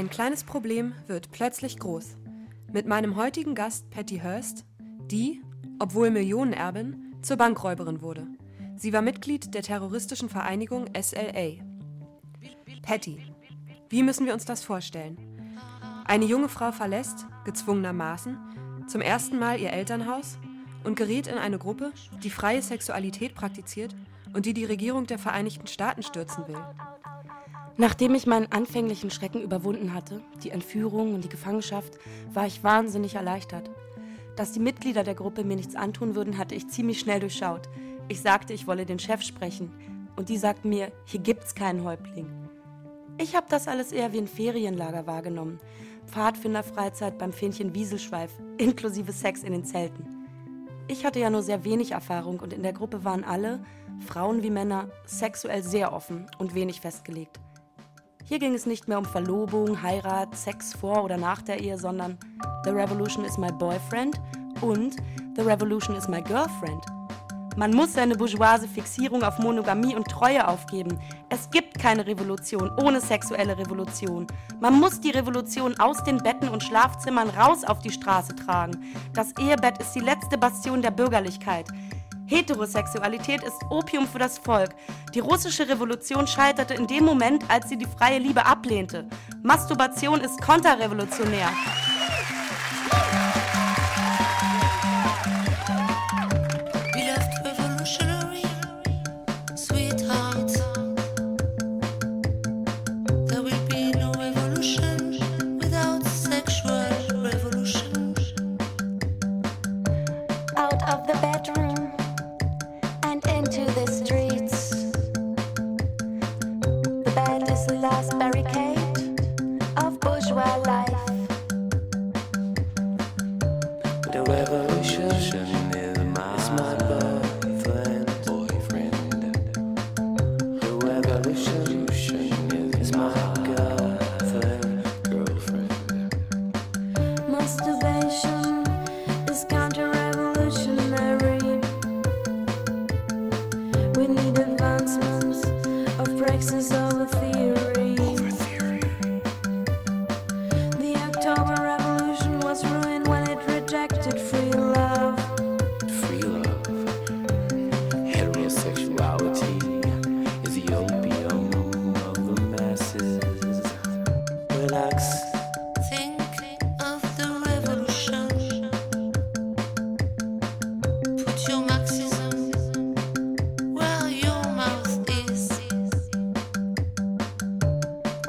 ein 0.08 0.12
kleines 0.12 0.46
Problem 0.46 0.94
wird 1.08 1.34
plötzlich 1.34 1.80
groß. 1.80 2.16
Mit 2.72 2.88
meinem 2.88 3.18
heutigen 3.18 3.56
Gast 3.56 3.90
Patty 3.90 4.20
Hearst, 4.20 4.64
die, 5.12 5.42
obwohl 5.80 6.12
Millionenerbin, 6.12 7.14
zur 7.22 7.36
Bankräuberin 7.36 8.02
wurde. 8.02 8.26
Sie 8.78 8.94
war 8.94 9.02
Mitglied 9.02 9.54
der 9.54 9.64
terroristischen 9.64 10.30
Vereinigung 10.30 10.86
SLA. 10.98 11.62
Patty, 12.84 13.22
wie 13.90 14.02
müssen 14.02 14.26
wir 14.26 14.34
uns 14.34 14.46
das 14.46 14.64
vorstellen? 14.64 15.18
Eine 16.06 16.24
junge 16.24 16.48
Frau 16.48 16.72
verlässt, 16.72 17.26
gezwungenermaßen, 17.44 18.38
zum 18.88 19.02
ersten 19.02 19.38
Mal 19.38 19.60
ihr 19.60 19.74
Elternhaus 19.74 20.38
und 20.86 20.96
gerät 20.96 21.28
in 21.28 21.38
eine 21.38 21.58
Gruppe, 21.58 21.92
die 22.24 22.30
freie 22.30 22.62
Sexualität 22.62 23.36
praktiziert 23.36 23.94
und 24.32 24.46
die 24.46 24.54
die 24.54 24.64
Regierung 24.64 25.06
der 25.06 25.20
Vereinigten 25.20 25.68
Staaten 25.68 26.02
stürzen 26.02 26.48
will. 26.48 26.64
Nachdem 27.80 28.16
ich 28.16 28.26
meinen 28.26 28.52
anfänglichen 28.52 29.12
Schrecken 29.12 29.42
überwunden 29.42 29.94
hatte, 29.94 30.22
die 30.44 30.50
Entführung 30.50 31.14
und 31.14 31.24
die 31.24 31.30
Gefangenschaft, 31.30 31.98
war 32.34 32.48
ich 32.48 32.64
wahnsinnig 32.64 33.14
erleichtert. 33.16 33.70
Dass 34.36 34.52
die 34.52 34.60
Mitglieder 34.60 35.04
der 35.04 35.14
Gruppe 35.14 35.44
mir 35.44 35.56
nichts 35.56 35.76
antun 35.76 36.16
würden, 36.16 36.40
hatte 36.40 36.56
ich 36.56 36.70
ziemlich 36.70 37.00
schnell 37.00 37.20
durchschaut. 37.20 37.70
Ich 38.08 38.22
sagte, 38.22 38.54
ich 38.54 38.66
wolle 38.66 38.86
den 38.86 39.00
Chef 39.00 39.22
sprechen. 39.22 39.72
Und 40.16 40.30
die 40.30 40.38
sagten 40.38 40.70
mir, 40.70 40.92
hier 41.06 41.20
gibt's 41.20 41.54
keinen 41.54 41.84
Häuptling. 41.84 42.28
Ich 43.20 43.36
habe 43.36 43.46
das 43.50 43.68
alles 43.68 43.92
eher 43.92 44.12
wie 44.12 44.20
ein 44.20 44.28
Ferienlager 44.28 45.06
wahrgenommen. 45.06 45.60
Pfadfinderfreizeit 46.08 47.18
beim 47.20 47.34
Fähnchen 47.34 47.76
Wieselschweif, 47.76 48.32
inklusive 48.58 49.12
Sex 49.12 49.44
in 49.44 49.52
den 49.52 49.66
Zelten. 49.66 50.26
Ich 50.88 51.06
hatte 51.06 51.20
ja 51.20 51.30
nur 51.30 51.44
sehr 51.44 51.64
wenig 51.64 51.92
Erfahrung 51.92 52.40
und 52.40 52.54
in 52.54 52.64
der 52.64 52.74
Gruppe 52.74 53.04
waren 53.04 53.24
alle, 53.24 53.60
Frauen 54.00 54.42
wie 54.42 54.50
Männer, 54.50 54.90
sexuell 55.06 55.62
sehr 55.64 55.94
offen 55.94 56.28
und 56.38 56.56
wenig 56.56 56.82
festgelegt. 56.82 57.40
Hier 58.30 58.40
ging 58.40 58.56
es 58.56 58.66
nicht 58.66 58.90
mehr 58.90 58.98
um 58.98 59.06
Verlobung, 59.06 59.82
Heirat, 59.82 60.36
Sex 60.36 60.74
vor 60.74 61.06
oder 61.06 61.16
nach 61.16 61.42
der 61.42 61.62
Ehe, 61.62 61.78
sondern 61.78 62.18
The 62.66 62.72
Revolution 62.72 63.24
is 63.24 63.38
my 63.38 63.54
boyfriend 63.54 64.20
und 64.60 64.98
The 65.38 65.44
Revolution 65.44 65.96
is 65.96 66.10
my 66.10 66.22
girlfriend. 66.22 66.84
Man 67.56 67.74
muss 67.74 67.94
seine 67.94 68.16
bourgeoise 68.16 68.68
Fixierung 68.68 69.24
auf 69.24 69.40
Monogamie 69.40 69.96
und 69.96 70.10
Treue 70.10 70.46
aufgeben. 70.46 71.00
Es 71.30 71.50
gibt 71.50 71.80
keine 71.80 72.06
Revolution 72.06 72.70
ohne 72.84 73.00
sexuelle 73.00 73.58
Revolution. 73.58 74.28
Man 74.60 74.78
muss 74.78 75.00
die 75.00 75.12
Revolution 75.12 75.80
aus 75.80 76.04
den 76.04 76.18
Betten 76.18 76.50
und 76.50 76.62
Schlafzimmern 76.62 77.30
raus 77.30 77.64
auf 77.64 77.80
die 77.80 77.92
Straße 77.92 78.36
tragen. 78.36 78.94
Das 79.14 79.32
Ehebett 79.40 79.78
ist 79.78 79.94
die 79.94 80.02
letzte 80.02 80.38
Bastion 80.38 80.82
der 80.82 80.92
Bürgerlichkeit. 80.92 81.68
Heterosexualität 82.28 83.42
ist 83.44 83.56
Opium 83.70 84.06
für 84.06 84.20
das 84.20 84.38
Volk. 84.38 84.72
Die 85.14 85.20
russische 85.20 85.68
Revolution 85.68 86.28
scheiterte 86.28 86.74
in 86.74 86.86
dem 86.86 87.06
Moment, 87.06 87.44
als 87.50 87.70
sie 87.70 87.78
die 87.78 87.86
freie 87.86 88.20
Liebe 88.20 88.46
ablehnte. 88.46 89.08
Masturbation 89.44 90.20
ist 90.20 90.42
konterrevolutionär. 90.42 91.50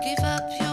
give 0.08 0.24
up 0.24 0.42
your 0.58 0.67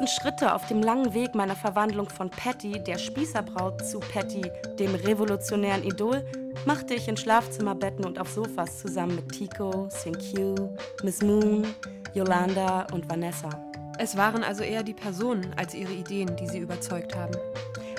ersten 0.00 0.22
Schritte 0.22 0.54
auf 0.54 0.66
dem 0.66 0.82
langen 0.82 1.12
Weg 1.12 1.34
meiner 1.34 1.56
Verwandlung 1.56 2.08
von 2.08 2.30
Patty, 2.30 2.82
der 2.82 2.96
Spießerbraut, 2.96 3.84
zu 3.84 4.00
Patty, 4.00 4.42
dem 4.78 4.94
revolutionären 4.94 5.84
Idol, 5.84 6.24
machte 6.64 6.94
ich 6.94 7.06
in 7.06 7.18
Schlafzimmerbetten 7.18 8.06
und 8.06 8.18
auf 8.18 8.30
Sofas 8.30 8.78
zusammen 8.78 9.16
mit 9.16 9.30
Tico, 9.30 9.88
Q, 10.02 10.70
Miss 11.02 11.22
Moon, 11.22 11.66
Yolanda 12.14 12.86
und 12.92 13.10
Vanessa. 13.10 13.50
Es 13.98 14.16
waren 14.16 14.42
also 14.42 14.62
eher 14.62 14.82
die 14.82 14.94
Personen 14.94 15.52
als 15.58 15.74
ihre 15.74 15.92
Ideen, 15.92 16.34
die 16.36 16.46
sie 16.46 16.60
überzeugt 16.60 17.14
haben. 17.14 17.36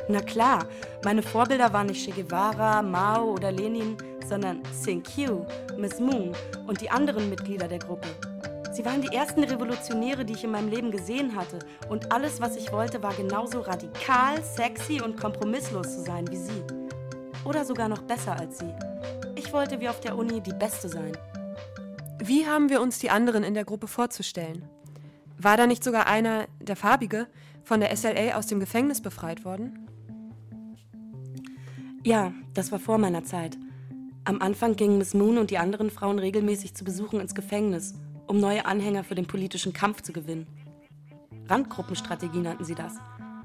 Na 0.07 0.21
klar, 0.21 0.65
meine 1.03 1.21
Vorbilder 1.21 1.71
waren 1.71 1.87
nicht 1.87 2.03
Che 2.03 2.19
Guevara, 2.19 2.81
Mao 2.81 3.33
oder 3.33 3.51
Lenin, 3.51 3.95
sondern 4.27 4.63
Q, 4.83 5.45
Miss 5.77 5.99
Moon 5.99 6.31
und 6.65 6.81
die 6.81 6.89
anderen 6.89 7.29
Mitglieder 7.29 7.67
der 7.67 7.79
Gruppe. 7.79 8.07
Sie 8.71 8.85
waren 8.85 9.01
die 9.01 9.13
ersten 9.13 9.43
Revolutionäre, 9.43 10.23
die 10.23 10.33
ich 10.33 10.45
in 10.45 10.51
meinem 10.51 10.69
Leben 10.69 10.91
gesehen 10.91 11.35
hatte. 11.35 11.59
Und 11.89 12.11
alles, 12.13 12.39
was 12.39 12.55
ich 12.55 12.71
wollte, 12.71 13.03
war 13.03 13.13
genauso 13.13 13.59
radikal, 13.59 14.41
sexy 14.43 15.01
und 15.01 15.19
kompromisslos 15.19 15.95
zu 15.95 16.03
sein 16.03 16.25
wie 16.29 16.37
sie. 16.37 16.63
Oder 17.43 17.65
sogar 17.65 17.89
noch 17.89 18.01
besser 18.03 18.39
als 18.39 18.59
sie. 18.59 18.73
Ich 19.35 19.51
wollte 19.51 19.81
wie 19.81 19.89
auf 19.89 19.99
der 19.99 20.17
Uni 20.17 20.39
die 20.39 20.53
Beste 20.53 20.87
sein. 20.87 21.11
Wie 22.23 22.45
haben 22.45 22.69
wir 22.69 22.81
uns 22.81 22.99
die 22.99 23.09
anderen 23.09 23.43
in 23.43 23.55
der 23.55 23.65
Gruppe 23.65 23.87
vorzustellen? 23.87 24.63
War 25.37 25.57
da 25.57 25.67
nicht 25.67 25.83
sogar 25.83 26.07
einer, 26.07 26.45
der 26.59 26.77
Farbige, 26.77 27.27
von 27.63 27.81
der 27.81 27.95
SLA 27.95 28.35
aus 28.35 28.47
dem 28.47 28.59
Gefängnis 28.59 29.01
befreit 29.01 29.43
worden? 29.43 29.87
Ja, 32.03 32.31
das 32.53 32.71
war 32.71 32.79
vor 32.79 32.97
meiner 32.97 33.25
Zeit. 33.25 33.57
Am 34.23 34.41
Anfang 34.41 34.75
gingen 34.75 34.97
Miss 34.97 35.13
Moon 35.13 35.37
und 35.39 35.51
die 35.51 35.57
anderen 35.57 35.89
Frauen 35.89 36.19
regelmäßig 36.19 36.73
zu 36.73 36.83
Besuchen 36.83 37.19
ins 37.19 37.35
Gefängnis, 37.35 37.95
um 38.31 38.39
neue 38.39 38.65
Anhänger 38.65 39.03
für 39.03 39.13
den 39.13 39.27
politischen 39.27 39.73
Kampf 39.73 40.03
zu 40.03 40.13
gewinnen. 40.13 40.47
Randgruppenstrategie 41.49 42.39
nannten 42.39 42.63
sie 42.63 42.75
das. 42.75 42.93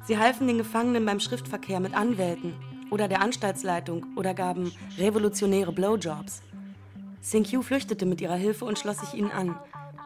Sie 0.07 0.17
halfen 0.17 0.47
den 0.47 0.59
Gefangenen 0.59 1.05
beim 1.05 1.19
Schriftverkehr 1.19 1.81
mit 1.81 1.93
Anwälten 1.93 2.55
oder 2.93 3.09
der 3.09 3.21
Anstaltsleitung 3.21 4.07
oder 4.15 4.33
gaben 4.33 4.71
revolutionäre 4.97 5.73
Blowjobs. 5.73 6.41
Q 7.33 7.63
flüchtete 7.63 8.07
mit 8.07 8.21
ihrer 8.21 8.37
Hilfe 8.37 8.65
und 8.65 8.79
schloss 8.79 9.01
sich 9.01 9.15
ihnen 9.15 9.33
an. 9.33 9.59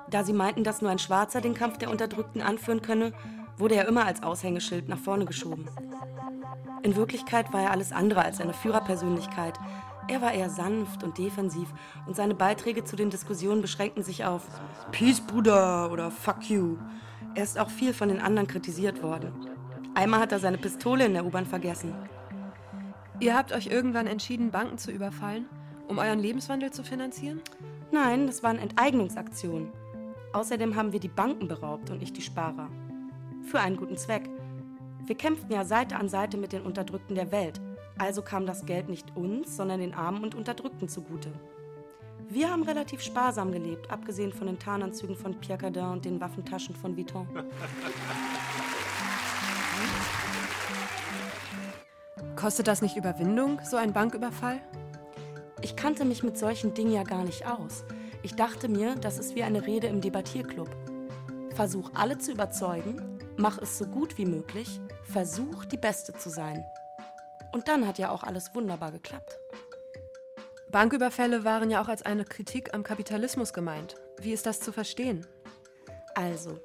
Da 0.09 0.25
sie 0.25 0.33
meinten, 0.33 0.65
dass 0.65 0.81
nur 0.81 0.91
ein 0.91 0.99
Schwarzer 0.99 1.43
den 1.43 1.53
Kampf 1.53 1.77
der 1.77 1.91
Unterdrückten 1.91 2.41
anführen 2.41 2.81
könne, 2.81 3.13
wurde 3.59 3.75
er 3.75 3.87
immer 3.87 4.07
als 4.07 4.23
Aushängeschild 4.23 4.89
nach 4.89 4.99
vorne 4.99 5.27
geschoben. 5.27 5.69
In 6.83 6.97
Wirklichkeit 6.97 7.53
war 7.53 7.65
er 7.65 7.73
alles 7.73 7.93
andere 7.93 8.25
als 8.25 8.41
eine 8.41 8.55
Führerpersönlichkeit. 8.55 9.59
Er 10.11 10.21
war 10.21 10.33
eher 10.33 10.51
sanft 10.51 11.05
und 11.05 11.19
defensiv 11.19 11.69
und 12.05 12.17
seine 12.17 12.35
Beiträge 12.35 12.83
zu 12.83 12.97
den 12.97 13.11
Diskussionen 13.11 13.63
beschränkten 13.63 14.03
sich 14.03 14.25
auf 14.25 14.43
Peace, 14.91 15.21
Bruder 15.21 15.89
oder 15.93 16.11
Fuck 16.11 16.51
you. 16.51 16.79
Er 17.37 17.45
ist 17.45 17.57
auch 17.57 17.71
viel 17.71 17.95
von 17.95 18.09
den 18.09 18.19
anderen 18.19 18.49
kritisiert 18.49 19.05
worden. 19.05 19.33
Einmal 19.95 20.19
hat 20.19 20.33
er 20.33 20.41
seine 20.41 20.59
Pistole 20.59 21.07
in 21.07 21.15
der 21.15 21.25
U-Bahn 21.25 21.47
vergessen. 21.47 21.95
Ihr 23.21 23.37
habt 23.37 23.53
euch 23.53 23.69
irgendwann 23.69 24.09
entschieden, 24.09 24.51
Banken 24.51 24.79
zu 24.79 24.91
überfallen, 24.91 25.47
um 25.87 25.99
euren 25.99 26.19
Lebenswandel 26.19 26.73
zu 26.73 26.83
finanzieren? 26.83 27.41
Nein, 27.93 28.27
das 28.27 28.43
waren 28.43 28.59
Enteignungsaktionen. 28.59 29.69
Außerdem 30.33 30.75
haben 30.75 30.93
wir 30.93 30.99
die 30.99 31.07
Banken 31.07 31.47
beraubt 31.47 31.89
und 31.91 31.99
nicht 31.99 32.17
die 32.17 32.23
Sparer. 32.23 32.69
Für 33.43 33.61
einen 33.61 33.77
guten 33.77 33.97
Zweck. 33.97 34.29
Wir 35.07 35.17
kämpften 35.17 35.53
ja 35.53 35.65
Seite 35.65 35.95
an 35.95 36.09
Seite 36.09 36.37
mit 36.37 36.53
den 36.53 36.63
Unterdrückten 36.63 37.15
der 37.15 37.31
Welt. 37.31 37.61
Also 38.01 38.23
kam 38.23 38.47
das 38.47 38.65
Geld 38.65 38.89
nicht 38.89 39.15
uns, 39.15 39.59
sondern 39.59 39.81
den 39.81 39.93
Armen 39.93 40.25
und 40.25 40.35
Unterdrückten 40.35 40.89
zugute. 40.89 41.31
Wir 42.31 42.51
haben 42.51 42.63
relativ 42.63 43.03
sparsam 43.03 43.53
gelebt, 43.53 43.91
abgesehen 43.91 44.33
von 44.33 44.47
den 44.47 44.59
Tarnanzügen 44.59 45.17
von 45.17 45.39
Pierre 45.39 45.59
Cardin 45.59 45.85
und 45.85 46.07
den 46.07 46.19
Waffentaschen 46.19 46.75
von 46.75 46.97
Vuitton. 46.97 47.29
Kostet 52.37 52.69
das 52.69 52.81
nicht 52.81 52.97
Überwindung, 52.97 53.61
so 53.65 53.77
ein 53.77 53.93
Banküberfall? 53.93 54.63
Ich 55.61 55.77
kannte 55.77 56.07
mich 56.07 56.23
mit 56.23 56.39
solchen 56.39 56.73
Dingen 56.73 56.95
ja 56.95 57.03
gar 57.03 57.25
nicht 57.25 57.47
aus. 57.47 57.85
Ich 58.23 58.35
dachte 58.35 58.69
mir, 58.69 58.95
das 58.95 59.19
ist 59.19 59.35
wie 59.35 59.43
eine 59.43 59.67
Rede 59.67 59.89
im 59.89 60.01
Debattierclub. 60.01 60.71
Versuch 61.55 61.91
alle 61.93 62.17
zu 62.17 62.33
überzeugen, 62.33 63.19
mach 63.37 63.59
es 63.59 63.77
so 63.77 63.85
gut 63.85 64.17
wie 64.17 64.25
möglich, 64.25 64.81
versuch 65.05 65.67
die 65.67 65.77
Beste 65.77 66.15
zu 66.15 66.31
sein. 66.31 66.65
Und 67.53 67.69
dann 67.69 67.87
hat 67.87 67.99
ja 67.99 68.11
auch 68.11 68.23
alles 68.23 68.55
wunderbar 68.55 68.93
geklappt. 68.93 69.39
Banküberfälle 70.71 71.45
waren 71.45 71.71
ja 71.71 71.83
auch 71.83 71.89
als 71.89 72.03
eine 72.03 72.25
Kritik 72.25 72.75
am 72.75 72.83
Kapitalismus 72.85 73.53
gemeint. 73.53 73.97
Wie 74.21 74.33
ist 74.33 74.47
das 74.47 74.61
zu 74.61 74.73
verstehen? 74.73 75.27
Also, 76.15 76.59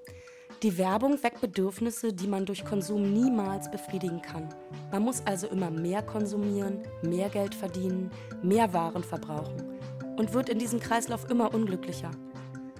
die 0.62 0.78
Werbung 0.78 1.22
weckt 1.24 1.42
Bedürfnisse, 1.42 2.14
die 2.14 2.28
man 2.28 2.46
durch 2.46 2.66
Konsum 2.66 3.14
niemals 3.14 3.70
befriedigen 3.70 4.22
kann. 4.22 4.50
Man 4.92 5.04
muss 5.04 5.22
also 5.26 5.48
immer 5.48 5.70
mehr 5.70 6.02
konsumieren, 6.02 6.84
mehr 7.02 7.30
Geld 7.30 7.54
verdienen, 7.54 8.12
mehr 8.42 8.74
Waren 8.74 9.04
verbrauchen 9.04 9.80
und 10.18 10.34
wird 10.34 10.50
in 10.50 10.60
diesem 10.60 10.80
Kreislauf 10.80 11.30
immer 11.30 11.54
unglücklicher. 11.54 12.12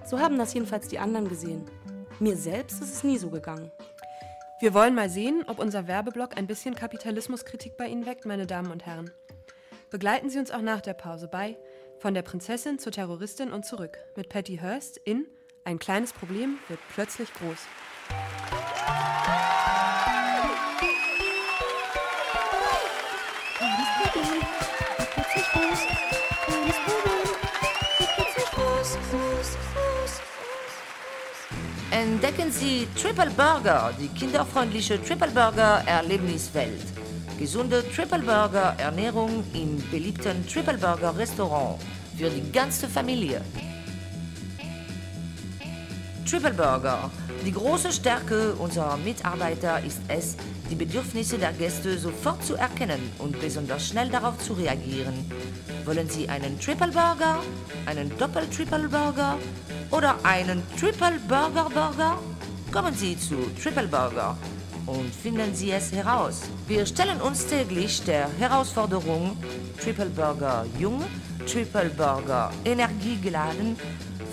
So 0.04 0.18
haben 0.18 0.38
das 0.38 0.54
jedenfalls 0.54 0.88
die 0.88 0.98
anderen 0.98 1.28
gesehen. 1.28 1.64
Mir 2.18 2.36
selbst 2.36 2.80
ist 2.80 2.94
es 2.94 3.04
nie 3.04 3.18
so 3.18 3.28
gegangen. 3.30 3.70
Wir 4.58 4.72
wollen 4.72 4.94
mal 4.94 5.10
sehen, 5.10 5.44
ob 5.48 5.58
unser 5.58 5.86
Werbeblock 5.86 6.38
ein 6.38 6.46
bisschen 6.46 6.74
Kapitalismuskritik 6.74 7.76
bei 7.76 7.88
Ihnen 7.88 8.06
weckt, 8.06 8.24
meine 8.24 8.46
Damen 8.46 8.70
und 8.70 8.86
Herren. 8.86 9.10
Begleiten 9.90 10.30
Sie 10.30 10.38
uns 10.38 10.50
auch 10.50 10.62
nach 10.62 10.80
der 10.80 10.94
Pause 10.94 11.28
bei 11.28 11.58
Von 11.98 12.14
der 12.14 12.22
Prinzessin 12.22 12.78
zur 12.78 12.90
Terroristin 12.90 13.52
und 13.52 13.66
zurück 13.66 13.98
mit 14.16 14.30
Patty 14.30 14.56
Hearst 14.56 14.96
in 14.96 15.26
Ein 15.64 15.78
kleines 15.78 16.14
Problem 16.14 16.58
wird 16.68 16.80
plötzlich 16.94 17.30
groß. 17.34 17.58
Entdecken 32.26 32.50
Sie 32.50 32.88
Triple 33.00 33.30
Burger, 33.30 33.92
die 34.00 34.08
kinderfreundliche 34.08 35.00
Triple 35.00 35.30
Burger 35.30 35.84
Erlebniswelt. 35.86 36.82
Gesunde 37.38 37.84
Triple 37.94 38.18
Burger 38.18 38.74
Ernährung 38.78 39.44
im 39.54 39.80
beliebten 39.92 40.44
Triple 40.48 40.76
Burger 40.76 41.16
Restaurant 41.16 41.80
für 42.18 42.28
die 42.28 42.50
ganze 42.50 42.88
Familie. 42.88 43.42
Triple 46.28 46.54
Burger. 46.54 47.12
Die 47.44 47.52
große 47.52 47.92
Stärke 47.92 48.54
unserer 48.54 48.96
Mitarbeiter 48.96 49.80
ist 49.84 50.00
es, 50.08 50.36
die 50.68 50.74
Bedürfnisse 50.74 51.38
der 51.38 51.52
Gäste 51.52 51.96
sofort 51.96 52.44
zu 52.44 52.56
erkennen 52.56 53.12
und 53.18 53.40
besonders 53.40 53.86
schnell 53.86 54.08
darauf 54.08 54.36
zu 54.38 54.54
reagieren. 54.54 55.30
Wollen 55.86 56.10
Sie 56.10 56.28
einen 56.28 56.58
Triple 56.58 56.88
Burger, 56.88 57.40
einen 57.86 58.10
Doppel-Triple 58.18 58.88
Burger 58.88 59.38
oder 59.92 60.16
einen 60.24 60.60
Triple 60.76 61.20
Burger 61.28 61.70
Burger? 61.72 62.18
Kommen 62.72 62.92
Sie 62.92 63.16
zu 63.16 63.36
Triple 63.62 63.86
Burger 63.86 64.36
und 64.86 65.14
finden 65.14 65.54
Sie 65.54 65.70
es 65.70 65.92
heraus. 65.92 66.42
Wir 66.66 66.84
stellen 66.86 67.20
uns 67.20 67.46
täglich 67.46 68.02
der 68.02 68.28
Herausforderung 68.36 69.36
Triple 69.80 70.10
Burger 70.10 70.66
jung, 70.76 71.04
Triple 71.46 71.90
Burger 71.90 72.50
energiegeladen, 72.64 73.76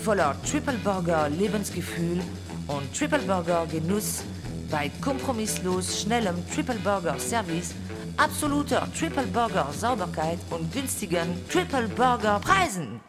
voller 0.02 0.34
Triple 0.50 0.78
Burger 0.82 1.28
Lebensgefühl 1.28 2.20
und 2.66 2.92
Triple 2.98 3.20
Burger 3.20 3.64
Genuss 3.70 4.24
bei 4.72 4.90
kompromisslos 5.00 6.00
schnellem 6.00 6.34
Triple 6.52 6.80
Burger 6.82 7.16
Service, 7.20 7.74
absoluter 8.16 8.88
Triple 8.98 9.26
Burger 9.26 9.68
Sauberkeit 9.72 10.38
und 10.50 10.72
günstigen 10.72 11.28
Triple 11.48 11.88
Burger 11.88 12.40
Preisen. 12.40 13.00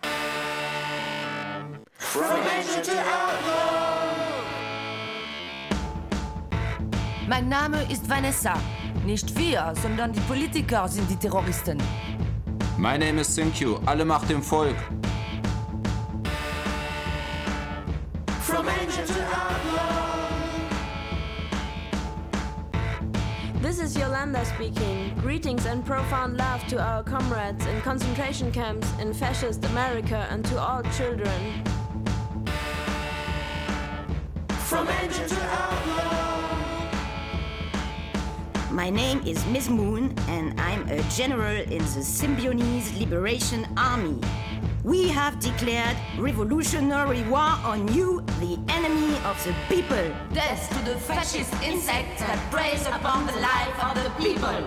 Mein 7.27 7.49
Name 7.49 7.83
ist 7.91 8.09
Vanessa. 8.09 8.53
Nicht 9.05 9.37
wir, 9.37 9.73
sondern 9.81 10.13
die 10.13 10.19
Politiker 10.21 10.87
sind 10.87 11.09
die 11.09 11.15
Terroristen. 11.15 11.77
My 12.77 12.97
name 12.97 13.21
is 13.21 13.39
Q. 13.57 13.79
Alle 13.85 14.05
Macht 14.05 14.29
dem 14.29 14.41
Volk. 14.41 14.75
This 23.65 23.79
is 23.79 23.97
Yolanda 23.97 24.45
speaking. 24.45 25.11
Greetings 25.21 25.65
and 25.65 25.83
profound 25.83 26.37
love 26.37 26.63
to 26.67 26.79
our 26.79 27.01
comrades 27.01 27.65
in 27.65 27.81
concentration 27.81 28.51
camps 28.51 28.87
in 28.99 29.11
fascist 29.11 29.65
America 29.65 30.27
and 30.29 30.45
to 30.45 30.59
all 30.59 30.83
children. 30.95 31.63
My 38.69 38.91
name 38.91 39.23
is 39.25 39.43
Miss 39.47 39.67
Moon, 39.67 40.13
and 40.27 40.61
I'm 40.61 40.87
a 40.87 41.01
general 41.09 41.59
in 41.63 41.79
the 41.79 42.05
Symbionese 42.05 42.99
Liberation 42.99 43.67
Army. 43.77 44.21
We 44.85 45.07
have 45.07 45.39
declared 45.39 45.97
revolutionary 46.19 47.23
war 47.23 47.57
on 47.65 47.91
you, 47.91 48.21
the 48.39 48.59
enemy 48.69 49.17
of 49.25 49.43
the 49.43 49.55
people. 49.67 50.13
Death 50.31 50.69
to 50.69 50.91
the 50.91 50.99
fascist 50.99 51.51
insect 51.63 52.19
that 52.19 52.37
preys 52.51 52.85
upon 52.85 53.25
the 53.25 53.33
life 53.41 53.83
of 53.83 53.95
the 53.95 54.11
people. 54.23 54.63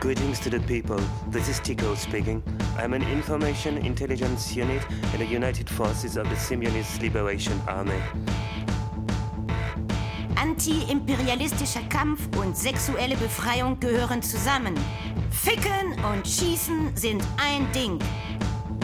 Greetings 0.00 0.40
to 0.40 0.48
the 0.48 0.60
people. 0.60 0.98
This 1.28 1.50
is 1.50 1.60
Tico 1.60 1.94
speaking. 1.94 2.42
I'm 2.78 2.94
an 2.94 3.02
information 3.02 3.76
intelligence 3.76 4.56
unit 4.56 4.82
in 5.12 5.18
the 5.18 5.26
United 5.26 5.68
Forces 5.68 6.16
of 6.16 6.26
the 6.30 6.36
Symbionese 6.36 7.02
Liberation 7.02 7.60
Army. 7.68 8.00
Anti-imperialistischer 10.36 11.82
Kampf 11.90 12.34
und 12.38 12.56
sexuelle 12.56 13.16
Befreiung 13.16 13.78
gehören 13.78 14.22
zusammen. 14.22 14.74
Ficken 15.30 16.02
und 16.10 16.26
Schießen 16.26 16.96
sind 16.96 17.22
ein 17.36 17.70
Ding. 17.72 17.98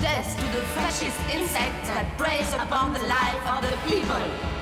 Death 0.00 0.34
to 0.34 0.46
the 0.58 0.64
fascist 0.68 1.20
insect 1.30 1.84
that 1.84 2.06
preys 2.16 2.54
upon 2.54 2.94
the 2.94 3.00
life 3.00 3.46
of 3.46 3.60
the 3.60 3.76
people. 3.86 4.59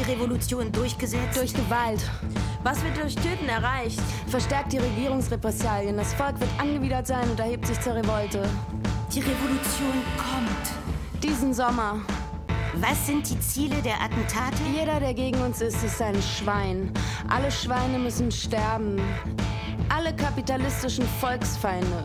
Die 0.00 0.10
Revolution 0.10 0.72
durchgesetzt? 0.72 1.36
Durch 1.36 1.52
Gewalt. 1.52 2.00
Was 2.62 2.82
wird 2.82 2.96
durch 2.96 3.14
Töten 3.14 3.48
erreicht? 3.48 4.00
Verstärkt 4.28 4.72
die 4.72 4.78
Regierungsrepressalien. 4.78 5.96
Das 5.96 6.14
Volk 6.14 6.38
wird 6.40 6.50
angewidert 6.58 7.06
sein 7.06 7.28
und 7.30 7.38
erhebt 7.38 7.66
sich 7.66 7.80
zur 7.80 7.94
Revolte. 7.94 8.42
Die 9.12 9.20
Revolution 9.20 10.02
kommt. 10.16 11.22
Diesen 11.22 11.52
Sommer. 11.52 12.00
Was 12.76 13.06
sind 13.06 13.28
die 13.28 13.38
Ziele 13.40 13.76
der 13.82 14.00
Attentate? 14.00 14.62
Jeder, 14.74 15.00
der 15.00 15.12
gegen 15.12 15.40
uns 15.40 15.60
ist, 15.60 15.82
ist 15.82 16.00
ein 16.00 16.20
Schwein. 16.22 16.92
Alle 17.28 17.50
Schweine 17.50 17.98
müssen 17.98 18.30
sterben. 18.30 19.00
Alle 19.88 20.14
kapitalistischen 20.14 21.04
Volksfeinde. 21.20 22.04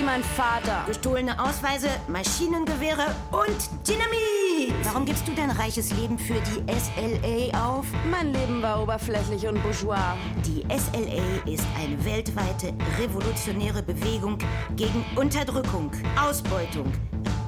Wie 0.00 0.04
mein 0.04 0.24
Vater. 0.24 0.84
Gestohlene 0.86 1.38
Ausweise, 1.38 1.88
Maschinengewehre 2.08 3.14
und 3.32 3.86
Dynamit! 3.86 4.72
Warum 4.84 5.04
gibst 5.04 5.28
du 5.28 5.32
dein 5.32 5.50
reiches 5.50 5.92
Leben 5.92 6.18
für 6.18 6.40
die 6.40 6.64
SLA 6.72 7.62
auf? 7.62 7.84
Mein 8.10 8.32
Leben 8.32 8.62
war 8.62 8.82
oberflächlich 8.82 9.46
und 9.46 9.62
bourgeois. 9.62 10.16
Die 10.46 10.62
SLA 10.70 11.52
ist 11.52 11.66
eine 11.78 12.02
weltweite 12.02 12.72
revolutionäre 12.98 13.82
Bewegung 13.82 14.38
gegen 14.74 15.04
Unterdrückung, 15.16 15.90
Ausbeutung, 16.18 16.90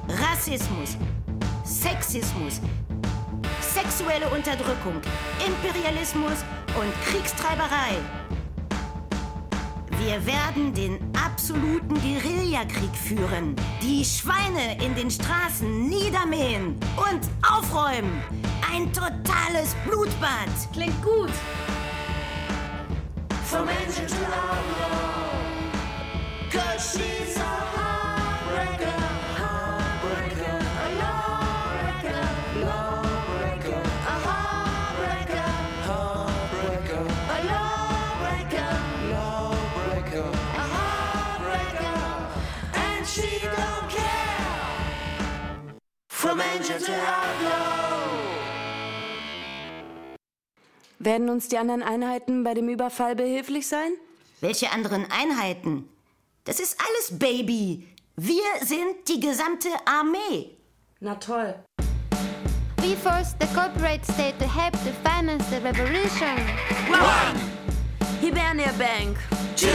Rassismus, 0.07 0.95
Sexismus, 1.63 2.61
sexuelle 3.61 4.27
Unterdrückung, 4.27 5.01
Imperialismus 5.43 6.45
und 6.79 6.93
Kriegstreiberei. 7.07 7.97
Wir 10.05 10.25
werden 10.25 10.73
den 10.73 10.99
absoluten 11.15 11.95
Guerillakrieg 12.01 12.93
führen, 12.93 13.55
die 13.81 14.03
Schweine 14.03 14.83
in 14.83 14.93
den 14.95 15.09
Straßen 15.09 15.87
niedermähen 15.87 16.75
und 16.97 17.21
aufräumen. 17.41 18.21
Ein 18.69 18.91
totales 18.91 19.73
Blutbad. 19.85 20.49
Klingt 20.73 21.01
gut. 21.01 21.31
From 23.45 23.69
angel 23.69 24.05
to 24.05 24.25
outlaw. 24.25 25.23
Cause 26.51 26.97
she's 26.97 27.37
a 27.37 27.39
heartbreaker, 27.39 28.91
heartbreaker, 28.91 29.02
Angel 46.39 46.79
to 46.79 46.91
outlaw. 46.91 47.93
Werden 50.99 51.29
uns 51.29 51.49
die 51.49 51.57
anderen 51.57 51.83
Einheiten 51.83 52.43
bei 52.43 52.53
dem 52.53 52.69
Überfall 52.69 53.15
behilflich 53.15 53.67
sein? 53.67 53.91
Welche 54.41 54.71
anderen 54.71 55.05
Einheiten? 55.11 55.89
Das 56.45 56.59
ist 56.59 56.77
alles 56.79 57.19
Baby. 57.19 57.87
Wir 58.15 58.43
sind 58.61 59.07
die 59.07 59.19
gesamte 59.19 59.69
Armee. 59.85 60.57
Na 60.99 61.15
toll. 61.15 61.55
We 62.77 62.95
force 62.95 63.35
the 63.39 63.47
corporate 63.55 64.03
state 64.05 64.37
to 64.39 64.45
help 64.45 64.73
to 64.83 64.91
finance 65.03 65.45
the 65.49 65.57
revolution. 65.61 66.37
One. 66.89 67.39
Hibernia 68.21 68.71
Bank. 68.77 69.17
Two. 69.55 69.69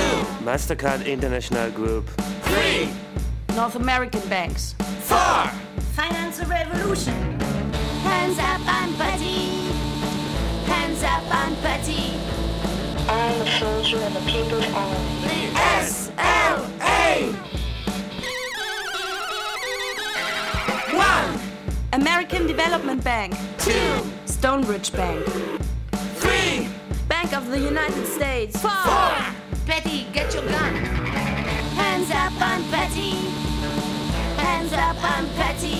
Mastercard 0.44 1.06
International 1.06 1.70
Group. 1.70 2.04
Three. 2.42 2.88
North 3.56 3.76
American 3.76 4.20
Banks. 4.28 4.74
Four. 5.02 5.50
Finance 5.98 6.38
the 6.38 6.46
revolution. 6.46 7.40
Hands 8.06 8.38
up 8.38 8.60
and 8.68 8.96
putty. 8.96 9.66
Hands 10.70 11.02
up 11.02 11.24
and 11.34 11.56
putty. 11.56 12.14
I'm 13.08 13.40
a 13.40 13.58
soldier 13.58 13.96
in 14.06 14.14
the 14.14 14.20
people's 14.20 14.64
army. 14.74 15.24
The 15.24 15.58
SLA. 15.82 17.34
One. 20.94 21.40
American 21.92 22.46
Development 22.46 23.02
Bank. 23.02 23.34
Two. 23.58 24.00
Stonebridge 24.26 24.92
Bank. 24.92 25.26
Three. 26.22 26.68
Bank 27.08 27.32
of 27.32 27.50
the 27.50 27.58
United 27.58 28.06
States. 28.06 28.56
Four. 28.62 28.70
Betty, 29.66 30.06
get 30.12 30.32
your 30.32 30.44
gun. 30.44 30.74
Hands 31.74 32.08
up 32.12 32.40
and 32.40 32.64
putty. 32.70 33.37
Hands 34.48 34.72
up 34.72 34.96
and 35.14 35.28
putty. 35.36 35.78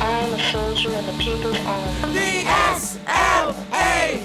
I'm 0.00 0.32
a 0.34 0.38
soldier 0.52 0.90
in 0.98 1.04
the 1.04 1.12
people's 1.18 1.58
army. 1.66 2.14
The 2.14 2.44
SLA. 2.78 4.20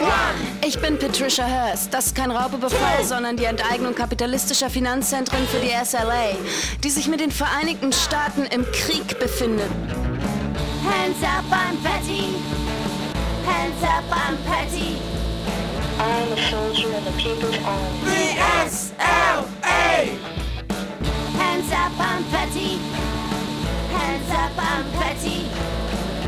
One. 0.00 0.38
Ich 0.64 0.78
bin 0.80 0.98
Patricia 0.98 1.44
Hearst. 1.44 1.92
Das 1.92 2.06
ist 2.06 2.14
kein 2.14 2.30
Raubüberfall, 2.30 3.02
sondern 3.04 3.36
die 3.36 3.44
Enteignung 3.44 3.94
kapitalistischer 3.94 4.70
Finanzzentren 4.70 5.44
für 5.48 5.58
die 5.58 5.72
SLA, 5.84 6.36
die 6.84 6.90
sich 6.90 7.08
mit 7.08 7.18
den 7.18 7.32
Vereinigten 7.32 7.92
Staaten 7.92 8.44
im 8.44 8.64
Krieg 8.70 9.18
befindet. 9.18 9.70
Hands 10.84 11.22
up, 11.24 11.44
I'm 11.50 11.76
Betty. 11.82 12.36
Hands 13.44 13.82
up, 13.82 14.04
I'm 14.10 14.36
Petty. 14.46 14.96
I'm 15.98 16.32
a 16.32 16.36
soldier 16.50 16.88
in 16.96 17.04
the 17.04 17.12
people's 17.18 17.58
army. 17.64 17.98
The 18.04 18.38
SLA. 18.70 19.51
Hands 21.62 21.74
up, 21.74 21.92
I'm 22.00 22.24
Petty. 22.24 22.78
Hands 23.94 24.30
up, 24.30 24.52
I'm 24.58 24.84
Petty. 24.98 25.46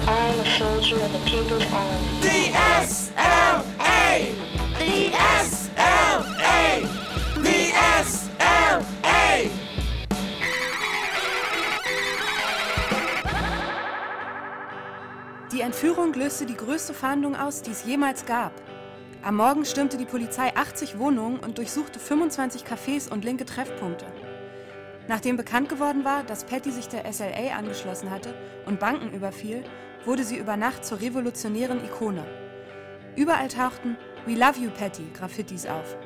I'm 0.07 0.39
a 0.39 0.45
soldier 0.57 0.97
in 1.05 1.13
the 1.13 1.19
people's 1.27 1.65
army. 1.73 2.21
The 2.21 2.53
SLA. 2.87 4.31
The 4.79 5.11
SLA. 5.43 6.87
The 7.43 7.73
SLA. 8.05 9.51
Die 15.51 15.61
Entführung 15.61 16.15
löste 16.15 16.47
die 16.47 16.55
größte 16.57 16.95
Fahndung 16.95 17.35
aus, 17.35 17.63
die 17.63 17.73
es 17.73 17.85
jemals 17.85 18.25
gab. 18.25 18.53
Am 19.23 19.35
Morgen 19.37 19.65
stürmte 19.65 19.97
die 19.97 20.05
Polizei 20.05 20.55
80 20.55 21.01
Wohnungen 21.01 21.41
und 21.41 21.59
durchsuchte 21.59 21.99
25 21.99 22.63
Cafés 22.63 23.11
und 23.11 23.25
linke 23.25 23.45
Treffpunkte. 23.45 24.07
Nachdem 25.07 25.37
bekannt 25.37 25.69
geworden 25.69 26.05
war, 26.05 26.23
dass 26.25 26.45
Patty 26.45 26.71
sich 26.71 26.89
der 26.89 27.11
SLA 27.13 27.57
angeschlossen 27.57 28.11
hatte 28.11 28.35
und 28.65 28.81
Banken 28.81 29.13
überfiel, 29.13 29.65
wurde 30.05 30.25
sie 30.25 30.37
über 30.37 30.57
Nacht 30.57 30.85
zur 30.85 31.01
revolutionären 31.01 31.85
Ikone. 31.85 32.25
Überall 33.17 33.49
tauchten 33.49 33.97
We 34.27 34.35
Love 34.35 34.59
You 34.59 34.71
Patty 34.71 35.05
Graffitis 35.13 35.67
auf. 35.67 35.97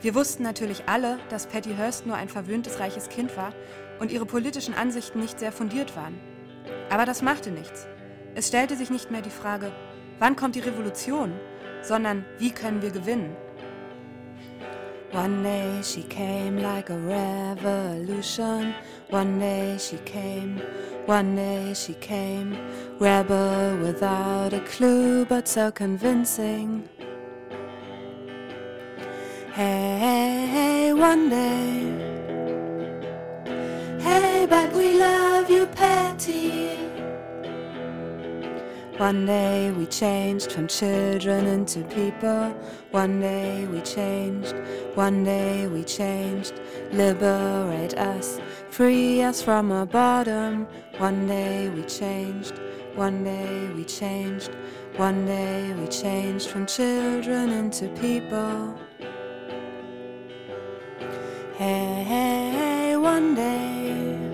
Wir 0.00 0.14
wussten 0.14 0.42
natürlich 0.42 0.84
alle, 0.86 1.18
dass 1.30 1.46
Patty 1.46 1.74
Hearst 1.74 2.06
nur 2.06 2.16
ein 2.16 2.28
verwöhntes 2.28 2.78
reiches 2.78 3.08
Kind 3.08 3.36
war 3.36 3.52
und 3.98 4.12
ihre 4.12 4.26
politischen 4.26 4.74
Ansichten 4.74 5.20
nicht 5.20 5.40
sehr 5.40 5.52
fundiert 5.52 5.96
waren. 5.96 6.20
Aber 6.90 7.06
das 7.06 7.22
machte 7.22 7.50
nichts. 7.50 7.86
Es 8.34 8.48
stellte 8.48 8.76
sich 8.76 8.90
nicht 8.90 9.10
mehr 9.10 9.22
die 9.22 9.30
Frage, 9.30 9.72
wann 10.18 10.36
kommt 10.36 10.54
die 10.54 10.60
Revolution, 10.60 11.32
sondern 11.82 12.24
wie 12.38 12.50
können 12.50 12.82
wir 12.82 12.90
gewinnen. 12.90 13.36
One 15.16 15.42
day 15.42 15.80
she 15.82 16.02
came 16.02 16.58
like 16.58 16.90
a 16.90 16.98
revolution. 16.98 18.74
One 19.08 19.38
day 19.38 19.78
she 19.78 19.96
came, 20.04 20.58
one 21.06 21.34
day 21.36 21.72
she 21.72 21.94
came. 21.94 22.54
Rebel 22.98 23.78
without 23.78 24.52
a 24.52 24.60
clue, 24.60 25.24
but 25.24 25.48
so 25.48 25.72
convincing. 25.72 26.86
Hey, 29.54 29.96
hey, 30.04 30.46
hey, 30.52 30.92
one 30.92 31.30
day. 31.30 31.80
Hey, 33.98 34.46
but 34.46 34.70
we 34.74 34.98
love 34.98 35.48
you, 35.48 35.64
Patty. 35.64 36.85
One 38.98 39.26
day 39.26 39.70
we 39.72 39.84
changed 39.84 40.52
from 40.52 40.68
children 40.68 41.46
into 41.46 41.84
people. 41.84 42.48
One 42.92 43.20
day 43.20 43.66
we 43.66 43.82
changed. 43.82 44.54
One 44.94 45.22
day 45.22 45.66
we 45.66 45.84
changed. 45.84 46.54
Liberate 46.92 47.92
us, 47.98 48.40
free 48.70 49.22
us 49.22 49.42
from 49.42 49.70
our 49.70 49.84
bottom. 49.84 50.66
One 50.96 51.26
day 51.26 51.68
we 51.68 51.82
changed. 51.82 52.58
One 52.94 53.22
day 53.22 53.68
we 53.76 53.84
changed. 53.84 54.56
One 54.96 55.26
day 55.26 55.74
we 55.74 55.88
changed 55.88 56.48
from 56.48 56.64
children 56.64 57.50
into 57.50 57.88
people. 58.00 58.78
Hey, 61.58 62.02
hey, 62.02 62.50
hey, 62.50 62.96
one 62.96 63.34
day. 63.34 64.25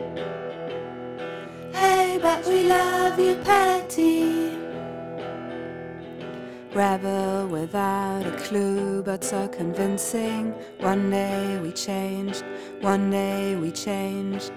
But 2.22 2.46
we 2.46 2.62
love 2.62 3.18
you, 3.18 3.34
Patty. 3.42 4.56
Rebel 6.72 7.48
without 7.48 8.24
a 8.24 8.30
clue, 8.38 9.02
but 9.02 9.24
so 9.24 9.48
convincing. 9.48 10.54
One 10.78 11.10
day 11.10 11.58
we 11.58 11.72
changed, 11.72 12.44
one 12.80 13.10
day 13.10 13.56
we 13.56 13.72
changed. 13.72 14.52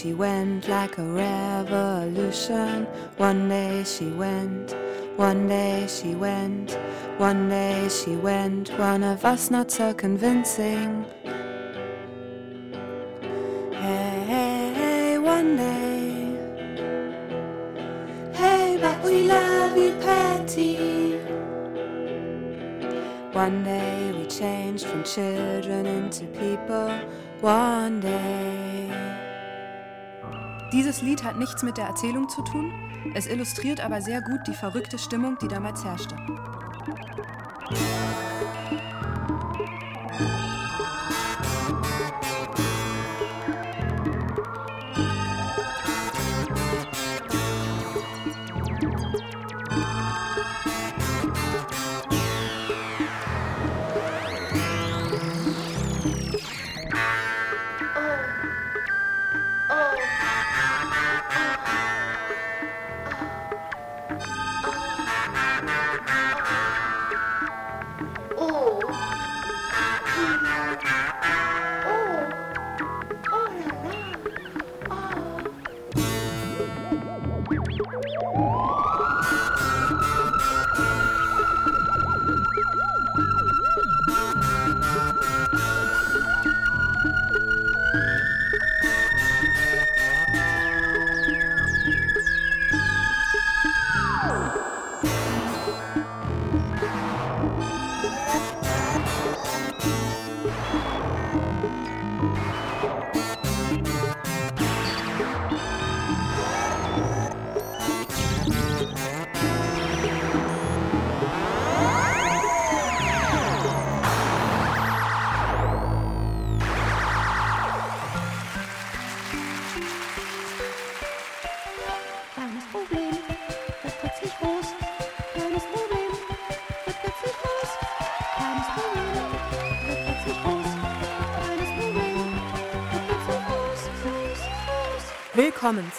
She 0.00 0.14
went 0.14 0.66
like 0.66 0.96
a 0.96 1.04
revolution. 1.04 2.86
One 3.18 3.50
day 3.50 3.84
she 3.84 4.06
went. 4.06 4.74
One 5.16 5.46
day 5.46 5.86
she 5.88 6.14
went. 6.14 6.78
One 7.18 7.50
day 7.50 7.86
she 7.90 8.16
went. 8.16 8.70
One 8.78 9.04
of 9.04 9.26
us 9.26 9.50
not 9.50 9.70
so 9.70 9.92
convincing. 9.92 11.04
Hey, 13.72 14.24
hey, 14.32 14.72
hey, 14.74 15.18
one 15.18 15.56
day. 15.58 16.38
Hey, 18.32 18.78
but 18.80 19.04
we 19.04 19.28
love 19.28 19.76
you, 19.76 19.92
Patty. 20.00 21.18
One 23.32 23.62
day 23.64 24.12
we 24.16 24.24
changed 24.26 24.86
from 24.86 25.04
children 25.04 25.84
into 25.84 26.24
people. 26.28 26.90
One 27.42 28.00
day. 28.00 29.19
Dieses 30.72 31.02
Lied 31.02 31.24
hat 31.24 31.36
nichts 31.36 31.64
mit 31.64 31.76
der 31.76 31.86
Erzählung 31.86 32.28
zu 32.28 32.42
tun, 32.42 32.72
es 33.14 33.26
illustriert 33.26 33.80
aber 33.80 34.00
sehr 34.00 34.22
gut 34.22 34.46
die 34.46 34.54
verrückte 34.54 34.98
Stimmung, 34.98 35.36
die 35.42 35.48
damals 35.48 35.84
herrschte. 35.84 36.14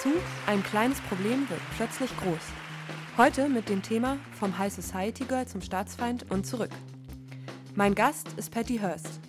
Zu 0.01 0.09
Ein 0.47 0.63
kleines 0.63 0.99
Problem 1.01 1.47
wird 1.47 1.61
plötzlich 1.77 2.09
groß. 2.17 2.39
Heute 3.17 3.47
mit 3.49 3.69
dem 3.69 3.83
Thema 3.83 4.17
Vom 4.31 4.57
High 4.57 4.73
Society 4.73 5.25
Girl 5.25 5.47
zum 5.47 5.61
Staatsfeind 5.61 6.31
und 6.31 6.47
zurück. 6.47 6.71
Mein 7.75 7.93
Gast 7.93 8.27
ist 8.35 8.49
Patty 8.49 8.79
Hearst 8.79 9.19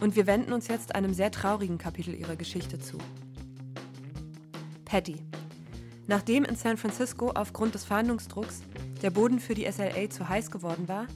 und 0.00 0.16
wir 0.16 0.26
wenden 0.26 0.52
uns 0.52 0.66
jetzt 0.66 0.96
einem 0.96 1.14
sehr 1.14 1.30
traurigen 1.30 1.78
Kapitel 1.78 2.12
ihrer 2.12 2.34
Geschichte 2.34 2.80
zu. 2.80 2.98
Patty. 4.84 5.14
Nachdem 6.08 6.44
in 6.44 6.56
San 6.56 6.76
Francisco 6.76 7.30
aufgrund 7.30 7.76
des 7.76 7.84
Fahndungsdrucks 7.84 8.62
der 9.02 9.10
Boden 9.10 9.38
für 9.38 9.54
die 9.54 9.70
SLA 9.70 10.10
zu 10.10 10.28
heiß 10.28 10.50
geworden 10.50 10.88
war, 10.88 11.06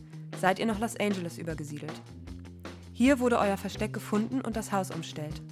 seid 0.40 0.60
ihr 0.60 0.66
nach 0.66 0.78
Los 0.78 0.96
Angeles 0.96 1.38
übergesiedelt. 1.38 2.00
Hier 2.92 3.18
wurde 3.18 3.40
euer 3.40 3.56
Versteck 3.56 3.92
gefunden 3.92 4.40
und 4.40 4.56
das 4.56 4.70
Haus 4.70 4.92
umstellt. 4.92 5.42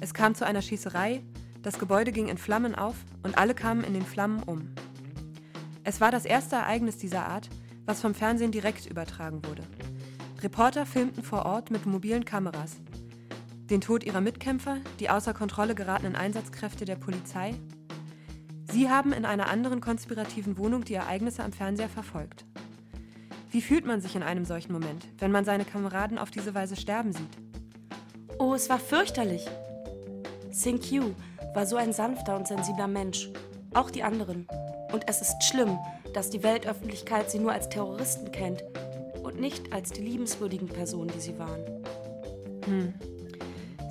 Es 0.00 0.14
kam 0.14 0.34
zu 0.34 0.46
einer 0.46 0.62
Schießerei, 0.62 1.22
das 1.64 1.78
Gebäude 1.78 2.12
ging 2.12 2.28
in 2.28 2.36
Flammen 2.36 2.74
auf 2.74 2.94
und 3.22 3.38
alle 3.38 3.54
kamen 3.54 3.84
in 3.84 3.94
den 3.94 4.04
Flammen 4.04 4.42
um. 4.42 4.68
Es 5.82 5.98
war 5.98 6.10
das 6.10 6.26
erste 6.26 6.56
Ereignis 6.56 6.98
dieser 6.98 7.26
Art, 7.26 7.48
was 7.86 8.02
vom 8.02 8.14
Fernsehen 8.14 8.52
direkt 8.52 8.84
übertragen 8.84 9.42
wurde. 9.46 9.62
Reporter 10.42 10.84
filmten 10.84 11.22
vor 11.22 11.46
Ort 11.46 11.70
mit 11.70 11.86
mobilen 11.86 12.26
Kameras. 12.26 12.76
Den 13.70 13.80
Tod 13.80 14.04
ihrer 14.04 14.20
Mitkämpfer, 14.20 14.76
die 15.00 15.08
außer 15.08 15.32
Kontrolle 15.32 15.74
geratenen 15.74 16.16
Einsatzkräfte 16.16 16.84
der 16.84 16.96
Polizei. 16.96 17.54
Sie 18.70 18.90
haben 18.90 19.14
in 19.14 19.24
einer 19.24 19.48
anderen 19.48 19.80
konspirativen 19.80 20.58
Wohnung 20.58 20.84
die 20.84 20.94
Ereignisse 20.94 21.42
am 21.42 21.52
Fernseher 21.52 21.88
verfolgt. 21.88 22.44
Wie 23.50 23.62
fühlt 23.62 23.86
man 23.86 24.02
sich 24.02 24.16
in 24.16 24.22
einem 24.22 24.44
solchen 24.44 24.72
Moment, 24.72 25.06
wenn 25.18 25.32
man 25.32 25.46
seine 25.46 25.64
Kameraden 25.64 26.18
auf 26.18 26.30
diese 26.30 26.54
Weise 26.54 26.76
sterben 26.76 27.12
sieht? 27.12 27.38
Oh, 28.38 28.52
es 28.52 28.68
war 28.68 28.78
fürchterlich. 28.78 29.46
Sing 30.50 30.78
Q 30.78 31.14
war 31.54 31.66
so 31.66 31.76
ein 31.76 31.92
sanfter 31.92 32.36
und 32.36 32.48
sensibler 32.48 32.88
Mensch. 32.88 33.30
Auch 33.72 33.90
die 33.90 34.02
anderen. 34.02 34.46
Und 34.92 35.04
es 35.08 35.20
ist 35.20 35.42
schlimm, 35.42 35.78
dass 36.12 36.30
die 36.30 36.42
Weltöffentlichkeit 36.42 37.30
sie 37.30 37.38
nur 37.38 37.52
als 37.52 37.68
Terroristen 37.68 38.30
kennt 38.32 38.62
und 39.22 39.40
nicht 39.40 39.72
als 39.72 39.90
die 39.90 40.02
liebenswürdigen 40.02 40.68
Personen, 40.68 41.10
die 41.14 41.20
sie 41.20 41.38
waren. 41.38 41.60
Hm. 42.66 42.94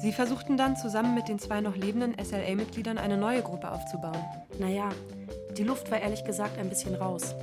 Sie 0.01 0.11
versuchten 0.11 0.57
dann 0.57 0.75
zusammen 0.75 1.15
mit 1.15 1.29
den 1.29 1.39
zwei 1.39 1.61
noch 1.61 1.77
lebenden 1.77 2.15
SLA-Mitgliedern 2.21 2.97
eine 2.97 3.17
neue 3.17 3.41
Gruppe 3.41 3.71
aufzubauen. 3.71 4.23
Naja, 4.59 4.89
die 5.57 5.63
Luft 5.63 5.89
war 5.91 5.99
ehrlich 5.99 6.25
gesagt 6.25 6.57
ein 6.57 6.69
bisschen 6.69 6.95
raus. 6.95 7.33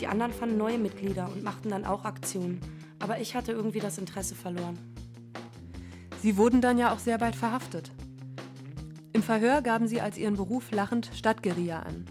Die 0.00 0.06
anderen 0.06 0.32
fanden 0.32 0.58
neue 0.58 0.78
Mitglieder 0.78 1.26
und 1.26 1.42
machten 1.42 1.70
dann 1.70 1.86
auch 1.86 2.04
Aktionen. 2.04 2.60
Aber 2.98 3.18
ich 3.18 3.34
hatte 3.34 3.52
irgendwie 3.52 3.80
das 3.80 3.96
Interesse 3.96 4.34
verloren. 4.34 4.78
Sie 6.22 6.36
wurden 6.36 6.60
dann 6.60 6.76
ja 6.76 6.92
auch 6.92 6.98
sehr 6.98 7.18
bald 7.18 7.36
verhaftet. 7.36 7.90
Im 9.16 9.22
Verhör 9.22 9.62
gaben 9.62 9.88
sie 9.88 10.02
als 10.02 10.18
ihren 10.18 10.36
Beruf 10.36 10.70
lachend 10.72 11.10
Stadtguerilla 11.14 11.78
an. 11.78 12.04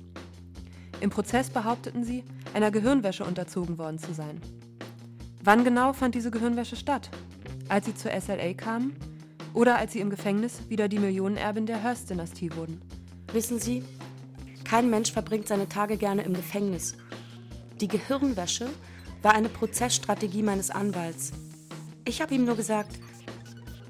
Im 1.02 1.12
Prozess 1.12 1.52
behaupteten 1.52 2.04
sie, 2.04 2.24
einer 2.56 2.72
Gehirnwäsche 2.72 3.24
unterzogen 3.24 3.78
worden 3.78 4.00
zu 4.00 4.12
sein. 4.12 4.42
Wann 5.44 5.64
genau 5.64 5.94
fand 5.94 6.16
diese 6.16 6.32
Gehirnwäsche 6.32 6.76
statt? 6.76 7.12
Als 7.70 7.86
sie 7.86 7.94
zur 7.94 8.10
SLA 8.20 8.56
kamen 8.56 8.96
oder 9.54 9.78
als 9.78 9.94
sie 9.94 10.00
im 10.00 10.10
Gefängnis 10.10 10.68
wieder 10.68 10.88
die 10.88 10.98
Millionenerbin 10.98 11.68
der 11.68 11.84
Hearst-Dynastie 11.84 12.56
wurden? 12.56 12.82
Wissen 13.32 13.60
Sie, 13.60 13.84
kein 14.64 14.90
Mensch 14.90 15.12
verbringt 15.12 15.48
seine 15.48 15.70
Tage 15.70 15.98
gerne 15.98 16.24
im 16.24 16.34
Gefängnis. 16.34 16.98
Die 17.82 17.88
Gehirnwäsche 17.88 18.68
war 19.22 19.36
eine 19.36 19.50
Prozessstrategie 19.50 20.42
meines 20.42 20.72
Anwalts. 20.72 21.34
Ich 22.04 22.20
habe 22.20 22.34
ihm 22.34 22.46
nur 22.46 22.56
gesagt, 22.56 22.98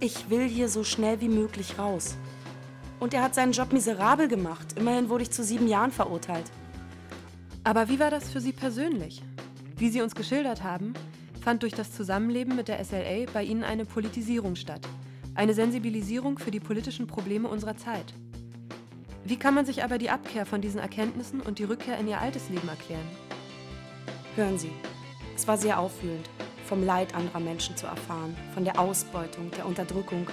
ich 0.01 0.29
will 0.29 0.49
hier 0.49 0.67
so 0.67 0.83
schnell 0.83 1.21
wie 1.21 1.29
möglich 1.29 1.79
raus. 1.79 2.17
Und 3.05 3.13
er 3.13 3.21
hat 3.21 3.35
seinen 3.35 3.51
Job 3.51 3.71
miserabel 3.71 4.27
gemacht. 4.27 4.65
Immerhin 4.79 5.09
wurde 5.09 5.21
ich 5.21 5.29
zu 5.29 5.43
sieben 5.43 5.67
Jahren 5.67 5.91
verurteilt. 5.91 6.49
Aber 7.63 7.87
wie 7.87 7.99
war 7.99 8.09
das 8.09 8.31
für 8.31 8.41
Sie 8.41 8.51
persönlich? 8.51 9.21
Wie 9.77 9.89
Sie 9.89 10.01
uns 10.01 10.15
geschildert 10.15 10.63
haben, 10.63 10.95
fand 11.39 11.61
durch 11.61 11.73
das 11.73 11.91
Zusammenleben 11.91 12.55
mit 12.55 12.67
der 12.67 12.83
SLA 12.83 13.27
bei 13.31 13.43
Ihnen 13.43 13.63
eine 13.63 13.85
Politisierung 13.85 14.55
statt. 14.55 14.81
Eine 15.35 15.53
Sensibilisierung 15.53 16.39
für 16.39 16.49
die 16.49 16.59
politischen 16.59 17.05
Probleme 17.05 17.47
unserer 17.47 17.77
Zeit. 17.77 18.15
Wie 19.23 19.37
kann 19.37 19.53
man 19.53 19.67
sich 19.67 19.83
aber 19.83 19.99
die 19.99 20.09
Abkehr 20.09 20.47
von 20.47 20.61
diesen 20.61 20.79
Erkenntnissen 20.79 21.41
und 21.41 21.59
die 21.59 21.65
Rückkehr 21.65 21.99
in 21.99 22.07
Ihr 22.07 22.19
altes 22.19 22.49
Leben 22.49 22.67
erklären? 22.67 23.07
Hören 24.35 24.57
Sie, 24.57 24.71
es 25.35 25.47
war 25.47 25.59
sehr 25.59 25.77
aufwühlend, 25.77 26.27
vom 26.65 26.83
Leid 26.83 27.13
anderer 27.13 27.39
Menschen 27.39 27.77
zu 27.77 27.85
erfahren, 27.85 28.35
von 28.55 28.65
der 28.65 28.79
Ausbeutung, 28.79 29.51
der 29.51 29.67
Unterdrückung. 29.67 30.25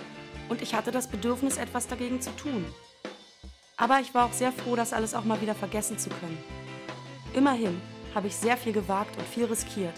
Und 0.52 0.60
ich 0.60 0.74
hatte 0.74 0.90
das 0.90 1.06
Bedürfnis, 1.06 1.56
etwas 1.56 1.86
dagegen 1.86 2.20
zu 2.20 2.28
tun. 2.36 2.66
Aber 3.78 4.00
ich 4.00 4.12
war 4.12 4.26
auch 4.26 4.34
sehr 4.34 4.52
froh, 4.52 4.76
das 4.76 4.92
alles 4.92 5.14
auch 5.14 5.24
mal 5.24 5.40
wieder 5.40 5.54
vergessen 5.54 5.98
zu 5.98 6.10
können. 6.10 6.36
Immerhin 7.32 7.80
habe 8.14 8.26
ich 8.26 8.36
sehr 8.36 8.58
viel 8.58 8.74
gewagt 8.74 9.16
und 9.16 9.26
viel 9.26 9.46
riskiert. 9.46 9.94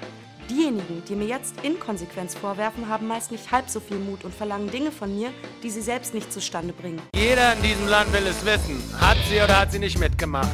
Diejenigen, 0.48 1.02
die 1.08 1.16
mir 1.16 1.26
jetzt 1.26 1.56
Inkonsequenz 1.64 2.36
vorwerfen, 2.36 2.88
haben 2.88 3.08
meist 3.08 3.32
nicht 3.32 3.50
halb 3.50 3.68
so 3.68 3.80
viel 3.80 3.98
Mut 3.98 4.22
und 4.22 4.32
verlangen 4.32 4.70
Dinge 4.70 4.92
von 4.92 5.12
mir, 5.12 5.32
die 5.64 5.70
sie 5.70 5.82
selbst 5.82 6.14
nicht 6.14 6.32
zustande 6.32 6.72
bringen. 6.72 7.02
Jeder 7.16 7.54
in 7.54 7.62
diesem 7.62 7.88
Land 7.88 8.12
will 8.12 8.24
es 8.24 8.44
wissen. 8.44 8.80
Hat 9.00 9.16
sie 9.28 9.42
oder 9.42 9.58
hat 9.58 9.72
sie 9.72 9.80
nicht 9.80 9.98
mitgemacht? 9.98 10.52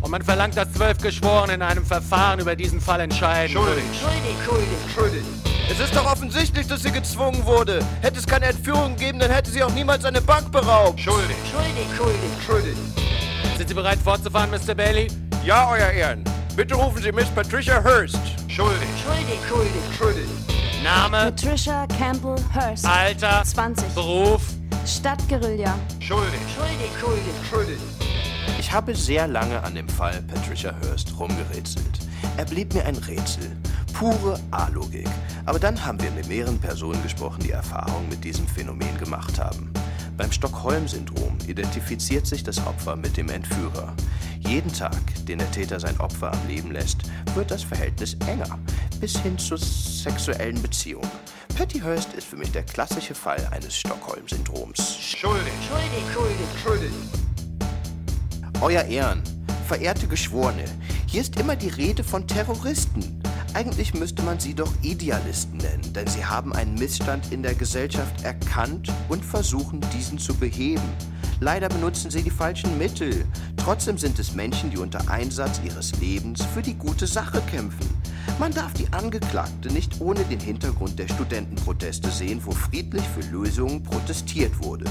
Und 0.00 0.10
man 0.10 0.22
verlangt, 0.22 0.56
dass 0.56 0.72
zwölf 0.72 0.98
Geschworene 0.98 1.54
in 1.54 1.62
einem 1.62 1.86
Verfahren 1.86 2.40
über 2.40 2.56
diesen 2.56 2.80
Fall 2.80 2.98
entscheiden. 2.98 3.52
Schuldig. 3.52 3.84
Schuldig. 3.94 4.44
Schuldig. 4.44 4.92
Schuldig. 4.92 5.45
Es 5.68 5.80
ist 5.80 5.96
doch 5.96 6.10
offensichtlich, 6.10 6.66
dass 6.68 6.82
sie 6.82 6.92
gezwungen 6.92 7.44
wurde. 7.44 7.84
Hätte 8.00 8.18
es 8.18 8.26
keine 8.26 8.46
Entführung 8.46 8.96
gegeben, 8.96 9.18
dann 9.18 9.30
hätte 9.30 9.50
sie 9.50 9.62
auch 9.62 9.72
niemals 9.72 10.04
eine 10.04 10.20
Bank 10.20 10.52
beraubt. 10.52 11.00
Schuldig. 11.00 11.36
Schuldig. 11.50 11.86
Schuldig. 11.96 12.30
Schuldig. 12.46 12.76
Sind 13.56 13.68
Sie 13.68 13.74
bereit 13.74 13.98
fortzufahren, 14.02 14.50
Mr. 14.50 14.74
Bailey? 14.74 15.08
Ja, 15.44 15.68
Euer 15.70 15.88
Ehren. 15.90 16.22
Bitte 16.54 16.74
rufen 16.74 17.02
Sie 17.02 17.10
Miss 17.10 17.26
Patricia 17.34 17.82
Hurst. 17.82 18.18
Schuldig. 18.48 18.88
Schuldig. 19.04 19.38
Schuldig. 19.48 19.82
Schuldig. 19.98 20.28
Name, 20.84 21.32
Patricia 21.32 21.86
Campbell 21.98 22.36
Hurst. 22.54 22.86
Alter, 22.86 23.42
20. 23.44 23.88
Beruf. 23.94 24.42
Stadtguerilla. 24.86 25.74
Schuldig. 25.98 26.40
Schuldig. 26.54 26.90
Schuldig. 27.00 27.34
Schuldig. 27.50 27.78
Ich 28.60 28.70
habe 28.72 28.94
sehr 28.94 29.26
lange 29.26 29.62
an 29.64 29.74
dem 29.74 29.88
Fall 29.88 30.22
Patricia 30.22 30.72
Hurst 30.82 31.12
rumgerätselt. 31.18 32.05
Er 32.36 32.44
blieb 32.44 32.74
mir 32.74 32.84
ein 32.84 32.96
Rätsel. 32.96 33.56
Pure 33.92 34.38
A-Logik. 34.50 35.08
Aber 35.46 35.58
dann 35.58 35.84
haben 35.84 36.00
wir 36.02 36.10
mit 36.10 36.28
mehreren 36.28 36.58
Personen 36.58 37.02
gesprochen, 37.02 37.42
die 37.42 37.52
Erfahrung 37.52 38.08
mit 38.10 38.22
diesem 38.24 38.46
Phänomen 38.46 38.98
gemacht 38.98 39.38
haben. 39.38 39.72
Beim 40.16 40.32
Stockholm-Syndrom 40.32 41.38
identifiziert 41.46 42.26
sich 42.26 42.42
das 42.42 42.58
Opfer 42.66 42.96
mit 42.96 43.16
dem 43.16 43.28
Entführer. 43.28 43.94
Jeden 44.40 44.72
Tag, 44.72 44.96
den 45.26 45.38
der 45.38 45.50
Täter 45.50 45.80
sein 45.80 45.98
Opfer 45.98 46.32
am 46.32 46.48
Leben 46.48 46.72
lässt, 46.72 46.98
wird 47.34 47.50
das 47.50 47.62
Verhältnis 47.62 48.16
enger, 48.26 48.58
bis 49.00 49.18
hin 49.18 49.38
zur 49.38 49.58
sexuellen 49.58 50.60
Beziehung. 50.62 51.04
Patty 51.56 51.80
Hearst 51.80 52.12
ist 52.14 52.26
für 52.26 52.36
mich 52.36 52.52
der 52.52 52.62
klassische 52.62 53.14
Fall 53.14 53.46
eines 53.50 53.76
Stockholm-Syndroms. 53.76 54.98
Schuldig. 55.00 55.52
Schuldig. 55.66 56.12
Schuldig. 56.12 56.46
Schuldig. 56.62 56.92
Euer 58.60 58.84
Ehren, 58.84 59.22
verehrte 59.66 60.06
Geschworene, 60.06 60.64
hier 61.06 61.20
ist 61.20 61.38
immer 61.40 61.56
die 61.56 61.68
Rede 61.68 62.04
von 62.04 62.26
Terroristen. 62.26 63.20
Eigentlich 63.52 63.94
müsste 63.94 64.22
man 64.22 64.38
sie 64.38 64.54
doch 64.54 64.72
Idealisten 64.82 65.58
nennen, 65.58 65.92
denn 65.92 66.06
sie 66.06 66.24
haben 66.24 66.54
einen 66.54 66.74
Missstand 66.74 67.32
in 67.32 67.42
der 67.42 67.54
Gesellschaft 67.54 68.22
erkannt 68.22 68.92
und 69.08 69.24
versuchen, 69.24 69.80
diesen 69.92 70.18
zu 70.18 70.34
beheben. 70.34 70.88
Leider 71.40 71.68
benutzen 71.68 72.10
sie 72.10 72.22
die 72.22 72.30
falschen 72.30 72.78
Mittel. 72.78 73.24
Trotzdem 73.56 73.98
sind 73.98 74.18
es 74.18 74.34
Menschen, 74.34 74.70
die 74.70 74.78
unter 74.78 75.10
Einsatz 75.10 75.60
ihres 75.64 75.98
Lebens 76.00 76.44
für 76.54 76.62
die 76.62 76.74
gute 76.74 77.06
Sache 77.06 77.42
kämpfen. 77.50 77.88
Man 78.38 78.52
darf 78.52 78.72
die 78.74 78.86
Angeklagte 78.92 79.72
nicht 79.72 80.00
ohne 80.00 80.22
den 80.24 80.40
Hintergrund 80.40 80.98
der 80.98 81.08
Studentenproteste 81.08 82.10
sehen, 82.10 82.40
wo 82.44 82.50
friedlich 82.50 83.02
für 83.02 83.26
Lösungen 83.32 83.82
protestiert 83.82 84.62
wurde. 84.62 84.84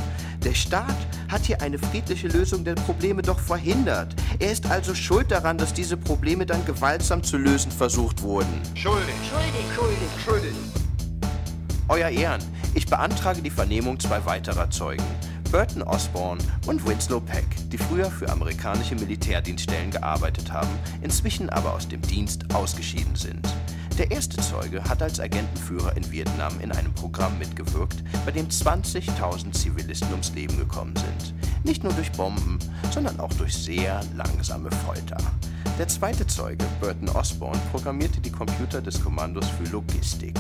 Der 0.44 0.54
Staat 0.54 0.96
hat 1.30 1.44
hier 1.46 1.62
eine 1.62 1.78
friedliche 1.78 2.28
Lösung 2.28 2.64
der 2.64 2.76
Probleme 2.76 3.22
doch 3.22 3.40
verhindert. 3.40 4.16
Er 4.40 4.52
ist 4.52 4.70
also 4.70 4.96
schuld 4.96 5.32
daran, 5.32 5.58
dass 5.58 5.74
diese 5.74 5.96
Probleme 5.96 6.46
dann 6.46 6.66
gewaltsam 6.66 7.24
zu 7.24 7.38
lösen 7.38 7.72
versucht 7.72 8.22
wurden. 8.22 8.62
Schuldig. 8.74 9.16
Schuldig. 9.30 9.66
Schuldig. 9.76 10.10
Schuldig. 10.24 10.56
Euer 11.88 12.10
Ehren, 12.10 12.42
ich 12.74 12.88
beantrage 12.88 13.44
die 13.44 13.52
Vernehmung 13.52 14.00
zwei 14.00 14.26
weiterer 14.26 14.72
Zeugen. 14.72 15.04
Burton 15.56 15.84
Osborne 15.84 16.44
und 16.68 16.86
Winslow 16.86 17.22
Peck, 17.22 17.46
die 17.72 17.78
früher 17.78 18.12
für 18.12 18.28
amerikanische 18.28 18.94
Militärdienststellen 18.96 19.90
gearbeitet 19.90 20.52
haben, 20.52 20.68
inzwischen 21.02 21.50
aber 21.50 21.74
aus 21.74 21.88
dem 21.88 22.02
Dienst 22.02 22.54
ausgeschieden 22.54 23.16
sind. 23.16 23.48
Der 23.98 24.12
erste 24.12 24.36
Zeuge 24.42 24.84
hat 24.84 25.02
als 25.02 25.22
Agentenführer 25.22 25.96
in 25.96 26.12
Vietnam 26.12 26.60
in 26.60 26.74
einem 26.74 26.94
Programm 26.94 27.40
mitgewirkt, 27.40 28.04
bei 28.26 28.34
dem 28.34 28.50
20.000 28.50 29.54
Zivilisten 29.54 30.12
ums 30.12 30.34
Leben 30.34 30.58
gekommen 30.58 30.94
sind. 30.98 31.34
Nicht 31.64 31.86
nur 31.86 31.94
durch 31.94 32.12
Bomben, 32.12 32.60
sondern 32.92 33.18
auch 33.22 33.32
durch 33.36 33.54
sehr 33.54 34.02
langsame 34.14 34.70
Folter. 34.86 35.16
Der 35.78 35.90
zweite 35.90 36.26
Zeuge, 36.26 36.64
Burton 36.80 37.10
Osborne, 37.10 37.60
programmierte 37.70 38.22
die 38.22 38.32
Computer 38.32 38.82
des 38.82 39.04
Kommandos 39.04 39.46
für 39.50 39.70
Logistik. 39.74 40.34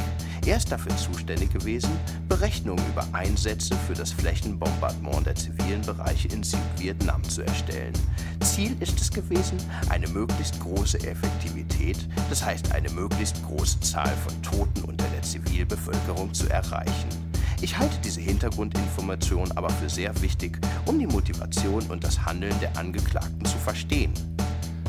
Er 0.45 0.55
ist 0.55 0.71
dafür 0.71 0.95
zuständig 0.95 1.51
gewesen, 1.51 1.89
Berechnungen 2.29 2.83
über 2.87 3.05
Einsätze 3.11 3.75
für 3.85 3.95
das 3.95 4.13
Flächenbombardement 4.13 5.25
der 5.25 5.35
zivilen 5.35 5.81
Bereiche 5.81 6.29
in 6.29 6.41
Südvietnam 6.41 7.21
zu 7.25 7.41
erstellen. 7.41 7.91
Ziel 8.39 8.77
ist 8.79 9.01
es 9.01 9.11
gewesen, 9.11 9.57
eine 9.89 10.07
möglichst 10.07 10.57
große 10.61 10.99
Effektivität, 10.99 11.97
das 12.29 12.45
heißt 12.45 12.73
eine 12.73 12.89
möglichst 12.91 13.43
große 13.45 13.81
Zahl 13.81 14.13
von 14.25 14.41
Toten 14.41 14.85
unter 14.85 15.05
der 15.09 15.21
Zivilbevölkerung 15.21 16.33
zu 16.33 16.49
erreichen. 16.49 17.09
Ich 17.59 17.77
halte 17.77 17.97
diese 18.05 18.21
Hintergrundinformation 18.21 19.51
aber 19.57 19.69
für 19.69 19.89
sehr 19.89 20.21
wichtig, 20.21 20.59
um 20.85 20.97
die 20.97 21.07
Motivation 21.07 21.83
und 21.87 22.05
das 22.05 22.25
Handeln 22.25 22.57
der 22.61 22.77
Angeklagten 22.77 23.43
zu 23.43 23.57
verstehen. 23.57 24.13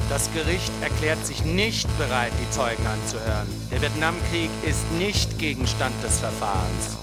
Das 0.09 0.33
Gericht 0.33 0.71
erklärt 0.83 1.27
sich 1.27 1.45
nicht 1.45 1.89
bereit, 1.99 2.31
die 2.41 2.51
Zeugen 2.53 2.87
anzuhören. 2.87 3.49
Der 3.73 3.83
Vietnamkrieg 3.83 4.51
ist 4.65 4.85
nicht 4.93 5.37
Gegenstand 5.37 5.95
des 6.03 6.21
Verfahrens. 6.21 6.97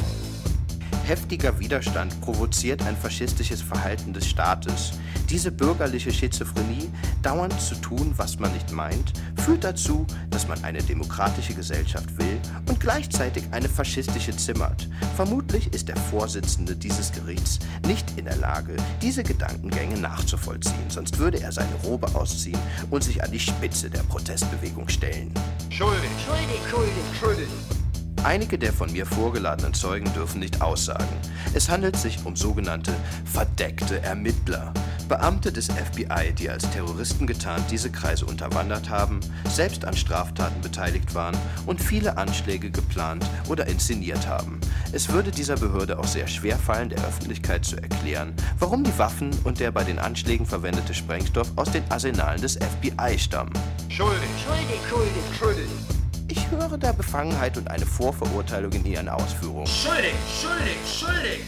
Heftiger 1.06 1.60
Widerstand 1.60 2.20
provoziert 2.22 2.82
ein 2.84 2.96
faschistisches 2.96 3.62
Verhalten 3.62 4.14
des 4.14 4.30
Staates. 4.30 4.94
Diese 5.34 5.52
bürgerliche 5.52 6.14
Schizophrenie, 6.14 6.92
dauernd 7.24 7.60
zu 7.60 7.74
tun, 7.74 8.14
was 8.18 8.38
man 8.38 8.54
nicht 8.54 8.72
meint, 8.72 9.14
führt 9.44 9.64
dazu, 9.64 10.06
dass 10.30 10.48
man 10.48 10.64
eine 10.64 10.84
demokratische 10.84 11.56
Gesellschaft 11.56 12.16
will 12.20 12.40
und 12.70 12.80
gleichzeitig 12.80 13.44
eine 13.50 13.68
faschistische 13.68 14.38
zimmert. 14.38 14.88
Vermutlich 15.16 15.74
ist 15.74 15.88
der 15.88 15.96
Vorsitzende 15.98 16.76
dieses 16.76 17.12
Gerichts 17.12 17.58
nicht 17.88 18.06
in 18.16 18.26
der 18.26 18.36
Lage, 18.36 18.76
diese 19.02 19.24
Gedankengänge 19.24 19.98
nachzuvollziehen, 19.98 20.90
sonst 20.90 21.18
würde 21.18 21.42
er 21.42 21.52
seine 21.52 21.74
Robe 21.84 22.14
ausziehen 22.14 22.60
und 22.92 23.04
sich 23.04 23.24
an 23.24 23.32
die 23.32 23.40
Spitze 23.40 23.90
der 23.90 24.04
Protestbewegung 24.04 24.88
stellen. 24.88 25.34
Schuldig. 25.72 26.12
Schuldig. 26.28 26.60
Schuldig. 26.70 27.20
Schuldig. 27.20 27.83
Einige 28.24 28.58
der 28.58 28.72
von 28.72 28.90
mir 28.94 29.06
vorgeladenen 29.06 29.74
Zeugen 29.74 30.12
dürfen 30.14 30.40
nicht 30.40 30.62
aussagen. 30.62 31.18
Es 31.54 31.68
handelt 31.68 31.98
sich 31.98 32.26
um 32.26 32.38
sogenannte 32.38 32.94
verdeckte 33.26 34.02
Ermittler. 34.02 34.74
Beamte 35.10 35.52
des 35.52 35.68
FBI, 35.68 36.32
die 36.32 36.50
als 36.50 36.70
Terroristen 36.72 37.28
getarnt 37.28 37.66
diese 37.70 37.92
Kreise 37.92 38.26
unterwandert 38.26 38.90
haben, 38.90 39.20
selbst 39.50 39.84
an 39.84 39.98
Straftaten 39.98 40.62
beteiligt 40.62 41.14
waren 41.14 41.36
und 41.66 41.82
viele 41.82 42.18
Anschläge 42.18 42.72
geplant 42.72 43.26
oder 43.50 43.68
inszeniert 43.68 44.26
haben. 44.26 44.62
Es 44.94 45.10
würde 45.10 45.30
dieser 45.30 45.58
Behörde 45.58 46.00
auch 46.00 46.08
sehr 46.08 46.28
schwer 46.28 46.58
fallen, 46.58 46.90
der 46.90 47.04
Öffentlichkeit 47.06 47.66
zu 47.66 47.76
erklären, 47.76 48.34
warum 48.58 48.86
die 48.86 48.98
Waffen 48.98 49.32
und 49.44 49.60
der 49.60 49.72
bei 49.72 49.84
den 49.84 50.00
Anschlägen 50.00 50.46
verwendete 50.46 50.94
Sprengstoff 50.94 51.52
aus 51.58 51.72
den 51.72 51.84
Arsenalen 51.92 52.42
des 52.42 52.56
FBI 52.56 53.20
stammen. 53.20 53.54
Schuldig. 53.90 54.30
Schuldig. 54.46 54.80
Schuldig. 54.90 55.38
Schuldig. 55.38 55.93
Ich 56.28 56.50
höre 56.50 56.78
da 56.78 56.92
Befangenheit 56.92 57.58
und 57.58 57.70
eine 57.70 57.86
Vorverurteilung 57.86 58.72
in 58.72 58.86
Ihren 58.86 59.10
Ausführungen. 59.10 59.68
Schuldig, 59.68 60.14
schuldig, 60.42 60.78
schuldig! 60.86 61.42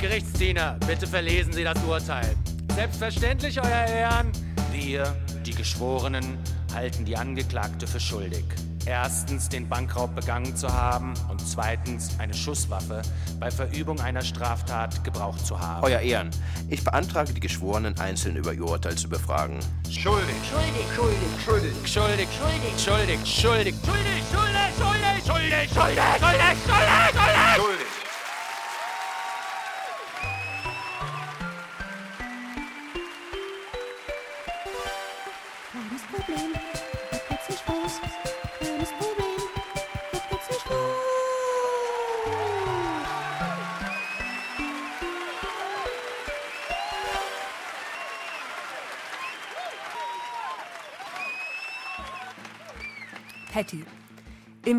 Gerichtsdiener, 0.00 0.76
bitte 0.86 1.06
verlesen 1.06 1.52
Sie 1.52 1.64
das 1.64 1.78
Urteil. 1.88 2.34
Selbstverständlich, 2.74 3.60
Euer 3.60 3.86
Ehren. 3.86 4.32
Wir, 4.72 5.14
die 5.44 5.54
Geschworenen, 5.54 6.38
halten 6.74 7.04
die 7.04 7.16
Angeklagte 7.16 7.86
für 7.86 8.00
schuldig. 8.00 8.44
Erstens 8.86 9.48
den 9.48 9.68
Bankraub 9.68 10.14
begangen 10.14 10.56
zu 10.56 10.72
haben 10.72 11.14
und 11.28 11.40
zweitens 11.46 12.18
eine 12.18 12.34
Schusswaffe 12.34 13.02
bei 13.38 13.50
Verübung 13.50 14.00
einer 14.00 14.22
Straftat 14.22 15.04
gebraucht 15.04 15.46
zu 15.46 15.60
haben. 15.60 15.84
Euer 15.84 16.00
Ehren, 16.00 16.30
ich 16.68 16.82
beantrage 16.82 17.32
die 17.32 17.40
Geschworenen 17.40 17.98
einzeln 17.98 18.36
über 18.36 18.52
ihr 18.52 18.64
Urteil 18.64 18.96
zu 18.96 19.08
befragen. 19.08 19.58
Schuldig. 19.90 20.34
Schuldig. 20.50 20.86
Schuldig. 20.94 21.18
Schuldig. 21.44 21.72
Schuldig, 21.84 22.28
Schuldig. 22.30 22.78
schuldig, 22.78 22.78
schuldig, 22.78 23.18
schuldig, 23.26 23.26
schuldig, 23.26 23.74
schuldig, 23.74 23.74
schuldig, 23.74 23.74
schuldig, 23.84 24.64
schuldig, 24.78 25.24
schuldig, 25.24 25.30
schuldig. 25.30 25.70
Schuldig. 25.70 26.20
Kleines 27.14 27.89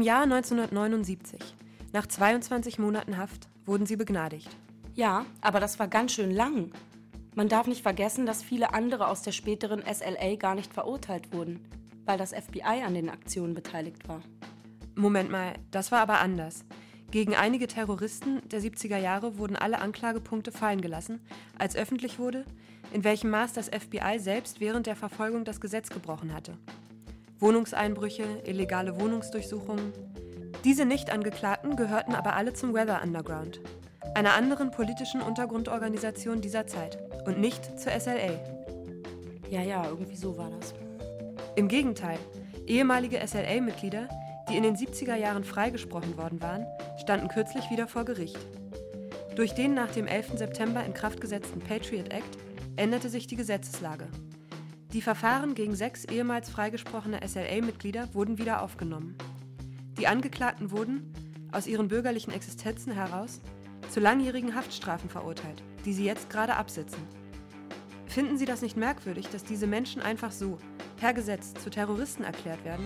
Im 0.01 0.07
Jahr 0.07 0.23
1979, 0.23 1.39
nach 1.93 2.07
22 2.07 2.79
Monaten 2.79 3.19
Haft, 3.19 3.49
wurden 3.67 3.85
sie 3.85 3.97
begnadigt. 3.97 4.49
Ja, 4.95 5.27
aber 5.41 5.59
das 5.59 5.77
war 5.77 5.87
ganz 5.87 6.13
schön 6.13 6.31
lang. 6.31 6.71
Man 7.35 7.49
darf 7.49 7.67
nicht 7.67 7.83
vergessen, 7.83 8.25
dass 8.25 8.41
viele 8.41 8.73
andere 8.73 9.07
aus 9.09 9.21
der 9.21 9.31
späteren 9.31 9.83
SLA 9.83 10.37
gar 10.37 10.55
nicht 10.55 10.73
verurteilt 10.73 11.31
wurden, 11.31 11.59
weil 12.05 12.17
das 12.17 12.33
FBI 12.33 12.81
an 12.83 12.95
den 12.95 13.11
Aktionen 13.11 13.53
beteiligt 13.53 14.09
war. 14.09 14.23
Moment 14.95 15.29
mal, 15.29 15.53
das 15.69 15.91
war 15.91 15.99
aber 15.99 16.19
anders. 16.19 16.65
Gegen 17.11 17.35
einige 17.35 17.67
Terroristen 17.67 18.41
der 18.49 18.59
70er 18.59 18.97
Jahre 18.97 19.37
wurden 19.37 19.55
alle 19.55 19.81
Anklagepunkte 19.81 20.51
fallen 20.51 20.81
gelassen, 20.81 21.21
als 21.59 21.75
öffentlich 21.75 22.17
wurde, 22.17 22.43
in 22.91 23.03
welchem 23.03 23.29
Maß 23.29 23.53
das 23.53 23.69
FBI 23.69 24.17
selbst 24.17 24.61
während 24.61 24.87
der 24.87 24.95
Verfolgung 24.95 25.45
das 25.45 25.61
Gesetz 25.61 25.89
gebrochen 25.89 26.33
hatte. 26.33 26.57
Wohnungseinbrüche, 27.41 28.43
illegale 28.45 28.99
Wohnungsdurchsuchungen. 28.99 29.93
Diese 30.63 30.85
Nicht-Angeklagten 30.85 31.75
gehörten 31.75 32.13
aber 32.13 32.35
alle 32.35 32.53
zum 32.53 32.75
Weather 32.75 33.01
Underground, 33.01 33.59
einer 34.13 34.33
anderen 34.33 34.69
politischen 34.69 35.21
Untergrundorganisation 35.21 36.41
dieser 36.41 36.67
Zeit 36.67 36.99
und 37.25 37.39
nicht 37.39 37.79
zur 37.79 37.93
SLA. 37.99 38.39
Ja, 39.49 39.63
ja, 39.63 39.83
irgendwie 39.85 40.17
so 40.17 40.37
war 40.37 40.51
das. 40.51 40.75
Im 41.55 41.67
Gegenteil, 41.67 42.19
ehemalige 42.67 43.19
SLA-Mitglieder, 43.25 44.07
die 44.47 44.57
in 44.57 44.63
den 44.63 44.75
70er 44.75 45.15
Jahren 45.15 45.43
freigesprochen 45.43 46.17
worden 46.17 46.43
waren, 46.43 46.67
standen 46.99 47.27
kürzlich 47.27 47.71
wieder 47.71 47.87
vor 47.87 48.05
Gericht. 48.05 48.37
Durch 49.35 49.55
den 49.55 49.73
nach 49.73 49.91
dem 49.91 50.05
11. 50.05 50.37
September 50.37 50.85
in 50.85 50.93
Kraft 50.93 51.19
gesetzten 51.19 51.59
Patriot 51.59 52.13
Act 52.13 52.37
änderte 52.75 53.09
sich 53.09 53.25
die 53.25 53.35
Gesetzeslage. 53.35 54.07
Die 54.93 55.01
Verfahren 55.01 55.55
gegen 55.55 55.73
sechs 55.73 56.03
ehemals 56.03 56.49
freigesprochene 56.49 57.25
SLA-Mitglieder 57.25 58.13
wurden 58.13 58.37
wieder 58.37 58.61
aufgenommen. 58.61 59.15
Die 59.97 60.07
Angeklagten 60.07 60.71
wurden, 60.71 61.13
aus 61.53 61.65
ihren 61.65 61.87
bürgerlichen 61.87 62.33
Existenzen 62.33 62.91
heraus, 62.91 63.39
zu 63.89 64.01
langjährigen 64.01 64.53
Haftstrafen 64.53 65.09
verurteilt, 65.09 65.63
die 65.85 65.93
sie 65.93 66.03
jetzt 66.03 66.29
gerade 66.29 66.55
absitzen. 66.57 67.01
Finden 68.05 68.37
Sie 68.37 68.43
das 68.43 68.61
nicht 68.61 68.75
merkwürdig, 68.75 69.29
dass 69.29 69.45
diese 69.45 69.65
Menschen 69.65 70.01
einfach 70.01 70.33
so, 70.33 70.57
per 70.97 71.13
Gesetz, 71.13 71.53
zu 71.53 71.69
Terroristen 71.69 72.25
erklärt 72.25 72.65
werden? 72.65 72.85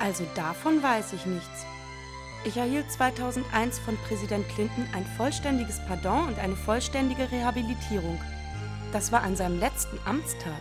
Also 0.00 0.24
davon 0.34 0.82
weiß 0.82 1.12
ich 1.12 1.24
nichts. 1.26 1.66
Ich 2.44 2.56
erhielt 2.56 2.90
2001 2.90 3.78
von 3.78 3.96
Präsident 4.08 4.48
Clinton 4.48 4.84
ein 4.92 5.06
vollständiges 5.16 5.78
Pardon 5.86 6.26
und 6.26 6.38
eine 6.40 6.56
vollständige 6.56 7.30
Rehabilitierung. 7.30 8.20
Das 8.92 9.12
war 9.12 9.22
an 9.22 9.36
seinem 9.36 9.60
letzten 9.60 9.98
Amtstag. 10.04 10.60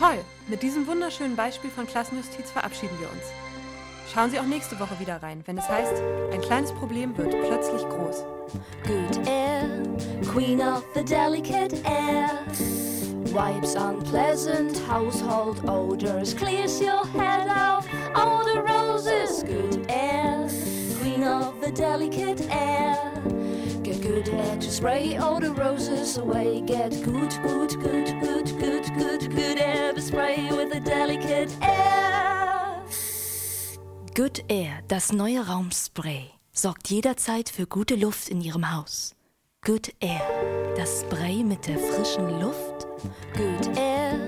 Toll! 0.00 0.24
Mit 0.48 0.62
diesem 0.62 0.86
wunderschönen 0.86 1.36
Beispiel 1.36 1.68
von 1.68 1.86
Klassenjustiz 1.86 2.50
verabschieden 2.50 2.98
wir 3.00 3.10
uns. 3.10 3.22
Schauen 4.10 4.30
Sie 4.30 4.40
auch 4.40 4.46
nächste 4.46 4.80
Woche 4.80 4.98
wieder 4.98 5.22
rein, 5.22 5.42
wenn 5.44 5.58
es 5.58 5.68
heißt, 5.68 6.02
ein 6.32 6.40
kleines 6.40 6.72
Problem 6.72 7.14
wird 7.18 7.32
plötzlich 7.32 7.82
groß. 7.82 8.24
Good 8.86 9.28
air, 9.28 9.68
queen 10.32 10.62
of 10.62 10.84
the 10.94 11.04
delicate 11.04 11.76
air. 11.84 12.30
Wipes 13.34 13.76
unpleasant 13.76 14.80
household 14.88 15.62
odors, 15.68 16.34
clears 16.34 16.80
your 16.80 17.04
head 17.12 17.46
out 17.50 17.84
all 18.14 18.42
the 18.42 18.58
roses. 18.58 19.44
Good 19.44 19.84
air, 19.90 20.48
queen 21.02 21.24
of 21.24 21.60
the 21.62 21.70
delicate 21.70 22.40
air. 22.50 22.96
Good 24.10 24.28
air 24.28 24.56
to 24.56 24.70
spray 24.70 25.16
all 25.18 25.38
the 25.38 25.52
roses 25.52 26.18
away. 26.18 26.62
Get 26.62 26.90
good, 27.04 27.30
good, 27.42 27.70
good, 27.80 28.20
good, 28.20 28.58
good, 28.58 28.84
good, 28.98 29.30
good 29.30 29.58
air 29.58 29.80
spray 30.00 30.50
with 30.50 30.72
the 30.72 30.80
delicate 30.80 31.50
air. 31.62 32.82
Good 34.14 34.42
Air, 34.48 34.82
das 34.88 35.12
neue 35.12 35.46
Raumspray, 35.46 36.30
sorgt 36.52 36.90
jederzeit 36.90 37.48
für 37.48 37.66
gute 37.66 37.94
Luft 37.94 38.28
in 38.28 38.40
Ihrem 38.40 38.74
Haus. 38.74 39.14
Good 39.64 39.94
Air, 40.00 40.74
das 40.76 41.02
Spray 41.02 41.44
mit 41.44 41.66
der 41.68 41.78
frischen 41.78 42.40
Luft. 42.40 42.86
Good 43.34 43.78
air, 43.78 44.18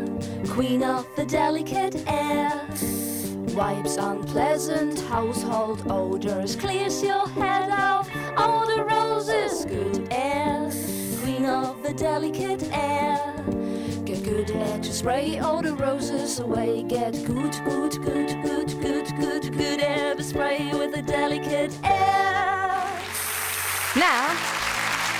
queen 0.54 0.82
of 0.84 1.04
the 1.16 1.26
delicate 1.26 1.96
air. 2.06 2.60
Wipes 3.50 3.96
unpleasant 3.96 4.98
household 5.00 5.82
odors, 5.90 6.56
clears 6.56 7.02
your 7.02 7.28
head 7.28 7.70
out 7.70 8.08
all 8.36 8.66
the 8.66 8.82
roses. 8.82 9.66
Good 9.66 10.08
air, 10.10 10.70
queen 11.20 11.44
of 11.44 11.82
the 11.82 11.92
delicate 11.92 12.62
air. 12.72 13.18
Get 14.04 14.22
good 14.24 14.50
air 14.50 14.78
to 14.78 14.92
spray 14.92 15.38
all 15.38 15.60
the 15.60 15.74
roses 15.74 16.40
away. 16.40 16.82
Get 16.84 17.12
good, 17.24 17.52
good, 17.64 17.92
good, 18.02 18.42
good, 18.42 18.80
good, 18.80 19.16
good, 19.20 19.52
good 19.56 19.80
air 19.80 20.14
to 20.14 20.22
spray 20.22 20.70
with 20.72 20.96
a 20.96 21.02
delicate 21.02 21.76
air. 21.84 22.82
Now, 23.96 24.34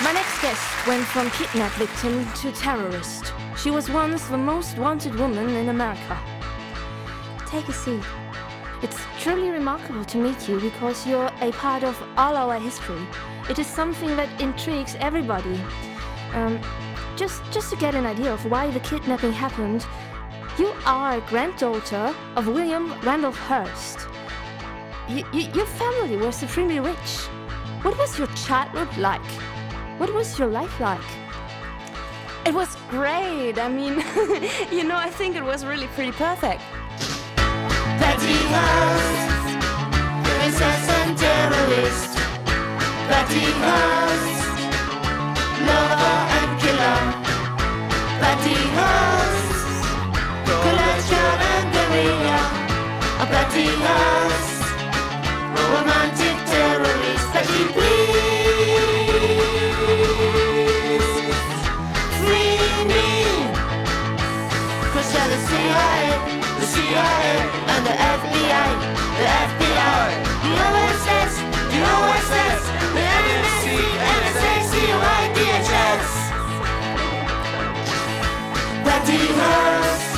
my 0.03 0.13
next 0.13 0.41
guest 0.41 0.87
went 0.87 1.05
from 1.05 1.31
kidnap 1.33 1.73
victim 1.73 2.27
to 2.41 2.53
terrorist. 2.53 3.33
She 3.57 3.71
was 3.71 3.91
once 3.91 4.27
the 4.29 4.39
most 4.39 4.79
wanted 4.79 5.15
woman 5.17 5.51
in 5.51 5.69
America. 5.69 6.19
Take 7.53 7.69
a 7.69 7.73
seat. 7.75 8.03
It's 8.81 8.99
truly 9.21 9.51
remarkable 9.51 10.07
to 10.07 10.17
meet 10.17 10.49
you 10.49 10.59
because 10.59 11.07
you're 11.07 11.31
a 11.43 11.53
part 11.53 11.85
of 11.85 12.03
all 12.17 12.35
our 12.35 12.59
history. 12.59 13.07
It 13.51 13.59
is 13.59 13.67
something 13.67 14.17
that 14.17 14.41
intrigues 14.41 14.97
everybody. 15.01 15.61
Um, 16.33 16.59
just, 17.15 17.43
just 17.53 17.69
to 17.69 17.77
get 17.77 17.95
an 17.95 18.07
idea 18.07 18.33
of 18.33 18.43
why 18.51 18.71
the 18.71 18.81
kidnapping 18.81 19.33
happened, 19.33 19.85
you 20.59 20.73
are 20.87 21.19
a 21.19 21.21
granddaughter 21.29 22.15
of 22.37 22.47
William 22.47 22.99
Randolph 23.03 23.37
Hearst. 23.37 24.09
Y- 25.11 25.23
y- 25.35 25.51
your 25.55 25.67
family 25.67 26.17
was 26.17 26.35
supremely 26.35 26.81
rich. 26.81 27.19
What 27.83 27.99
was 27.99 28.19
your 28.19 28.29
childhood 28.29 28.97
like? 28.97 29.31
What 29.99 30.15
was 30.15 30.39
your 30.39 30.49
life 30.49 30.81
like? 30.81 31.05
It 32.47 32.55
was 32.55 32.75
great. 32.89 33.59
I 33.59 33.69
mean, 33.69 33.93
you 34.73 34.85
know, 34.85 34.97
I 34.97 35.11
think 35.11 35.37
it 35.37 35.45
was 35.45 35.67
really 35.67 35.89
pretty 35.89 36.13
perfect. 36.13 36.63
Betty 38.23 38.45
Hearst, 38.55 39.59
princess 40.23 40.85
and 40.99 41.19
terrorist. 41.19 42.13
Betty 43.09 43.47
Hearst, 43.63 44.59
lover 45.67 46.19
and 46.39 46.51
killer. 46.63 47.01
Betty 48.23 48.59
Hearst, 48.79 49.59
collector 50.47 51.31
and 51.51 51.67
guerrilla. 51.75 52.41
Betty 53.33 53.67
Hearst, 53.85 54.52
CIA, 66.93 67.37
and 67.73 67.83
the 67.89 67.97
FBI, 68.21 68.69
the 69.17 69.27
FBI, 69.49 70.09
the 70.45 70.53
OSS, 70.69 71.33
the 71.73 71.81
OSS, 71.97 72.63
the 72.97 73.05
NSC, 73.25 73.65
NSA, 74.21 74.53
COI, 74.71 75.23
DHS. 75.37 76.09
Betty 78.85 79.21
Hearst, 79.39 80.11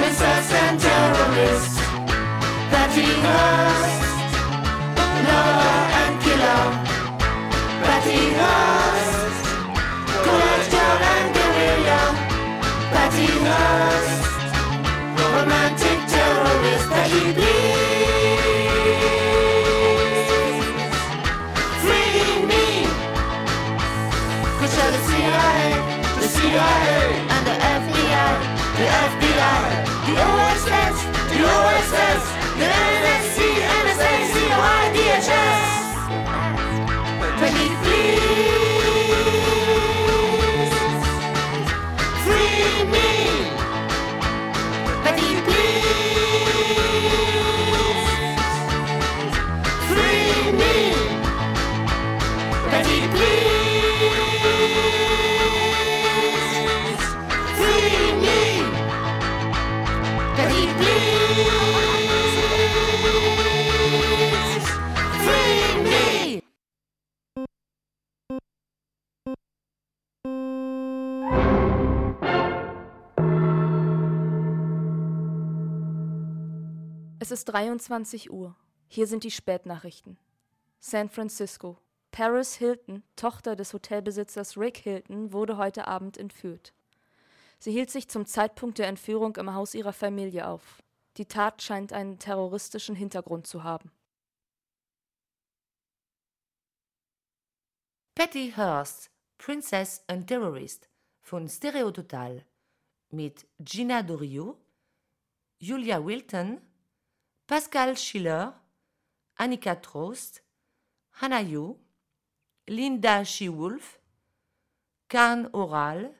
princess 0.00 0.48
and 0.62 0.76
terrorist. 0.80 1.74
Betty 2.72 3.08
Hearst, 3.24 4.08
lover 5.28 5.80
and 6.00 6.14
killer. 6.24 6.64
Betty 7.84 8.22
Hearst, 8.40 9.44
collector 10.24 10.92
and 11.12 11.26
guerrilla. 11.36 12.00
Betty 12.94 13.28
Hearst, 13.44 14.27
romantic 15.48 15.87
23 77.48 78.30
Uhr. 78.30 78.54
Hier 78.88 79.06
sind 79.06 79.24
die 79.24 79.30
Spätnachrichten. 79.30 80.18
San 80.80 81.08
Francisco. 81.08 81.78
Paris 82.10 82.54
Hilton, 82.54 83.02
Tochter 83.16 83.56
des 83.56 83.72
Hotelbesitzers 83.72 84.58
Rick 84.58 84.76
Hilton, 84.76 85.32
wurde 85.32 85.56
heute 85.56 85.88
Abend 85.88 86.18
entführt. 86.18 86.74
Sie 87.58 87.72
hielt 87.72 87.90
sich 87.90 88.08
zum 88.08 88.26
Zeitpunkt 88.26 88.76
der 88.76 88.88
Entführung 88.88 89.34
im 89.36 89.54
Haus 89.54 89.74
ihrer 89.74 89.94
Familie 89.94 90.46
auf. 90.46 90.82
Die 91.16 91.24
Tat 91.24 91.62
scheint 91.62 91.94
einen 91.94 92.18
terroristischen 92.18 92.94
Hintergrund 92.94 93.46
zu 93.46 93.64
haben. 93.64 93.90
Patty 98.14 98.52
Hearst, 98.54 99.10
Princess 99.38 100.04
and 100.06 100.26
Terrorist 100.26 100.90
von 101.22 101.48
Stereo 101.48 101.90
Total 101.92 102.44
mit 103.10 103.46
Gina 103.58 104.02
Doriot, 104.02 104.58
Julia 105.58 106.04
Wilton, 106.04 106.60
Pascal 107.48 107.96
Schiller, 107.96 108.60
Annika 109.38 109.74
Trost, 109.74 110.42
Hannah 111.12 111.40
Yu, 111.40 111.78
Linda 112.68 113.24
She-Wolf, 113.24 113.98
Karn 115.08 115.48
Oral, 115.54 116.14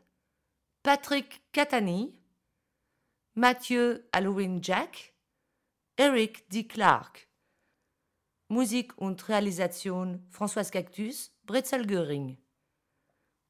Patrick 0.82 1.42
Catani, 1.52 2.14
Mathieu 3.34 4.04
Halloween 4.10 4.62
Jack, 4.62 5.12
Eric 5.98 6.48
D. 6.48 6.66
Clark. 6.66 7.28
Musik 8.48 8.96
und 8.96 9.28
Realisation 9.28 10.26
Françoise 10.30 10.70
Cactus, 10.70 11.30
Brezel 11.44 11.86
Göring. 11.86 12.38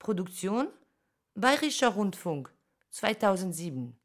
Produktion 0.00 0.68
Bayerischer 1.36 1.94
Rundfunk 1.94 2.52
2007. 2.90 3.97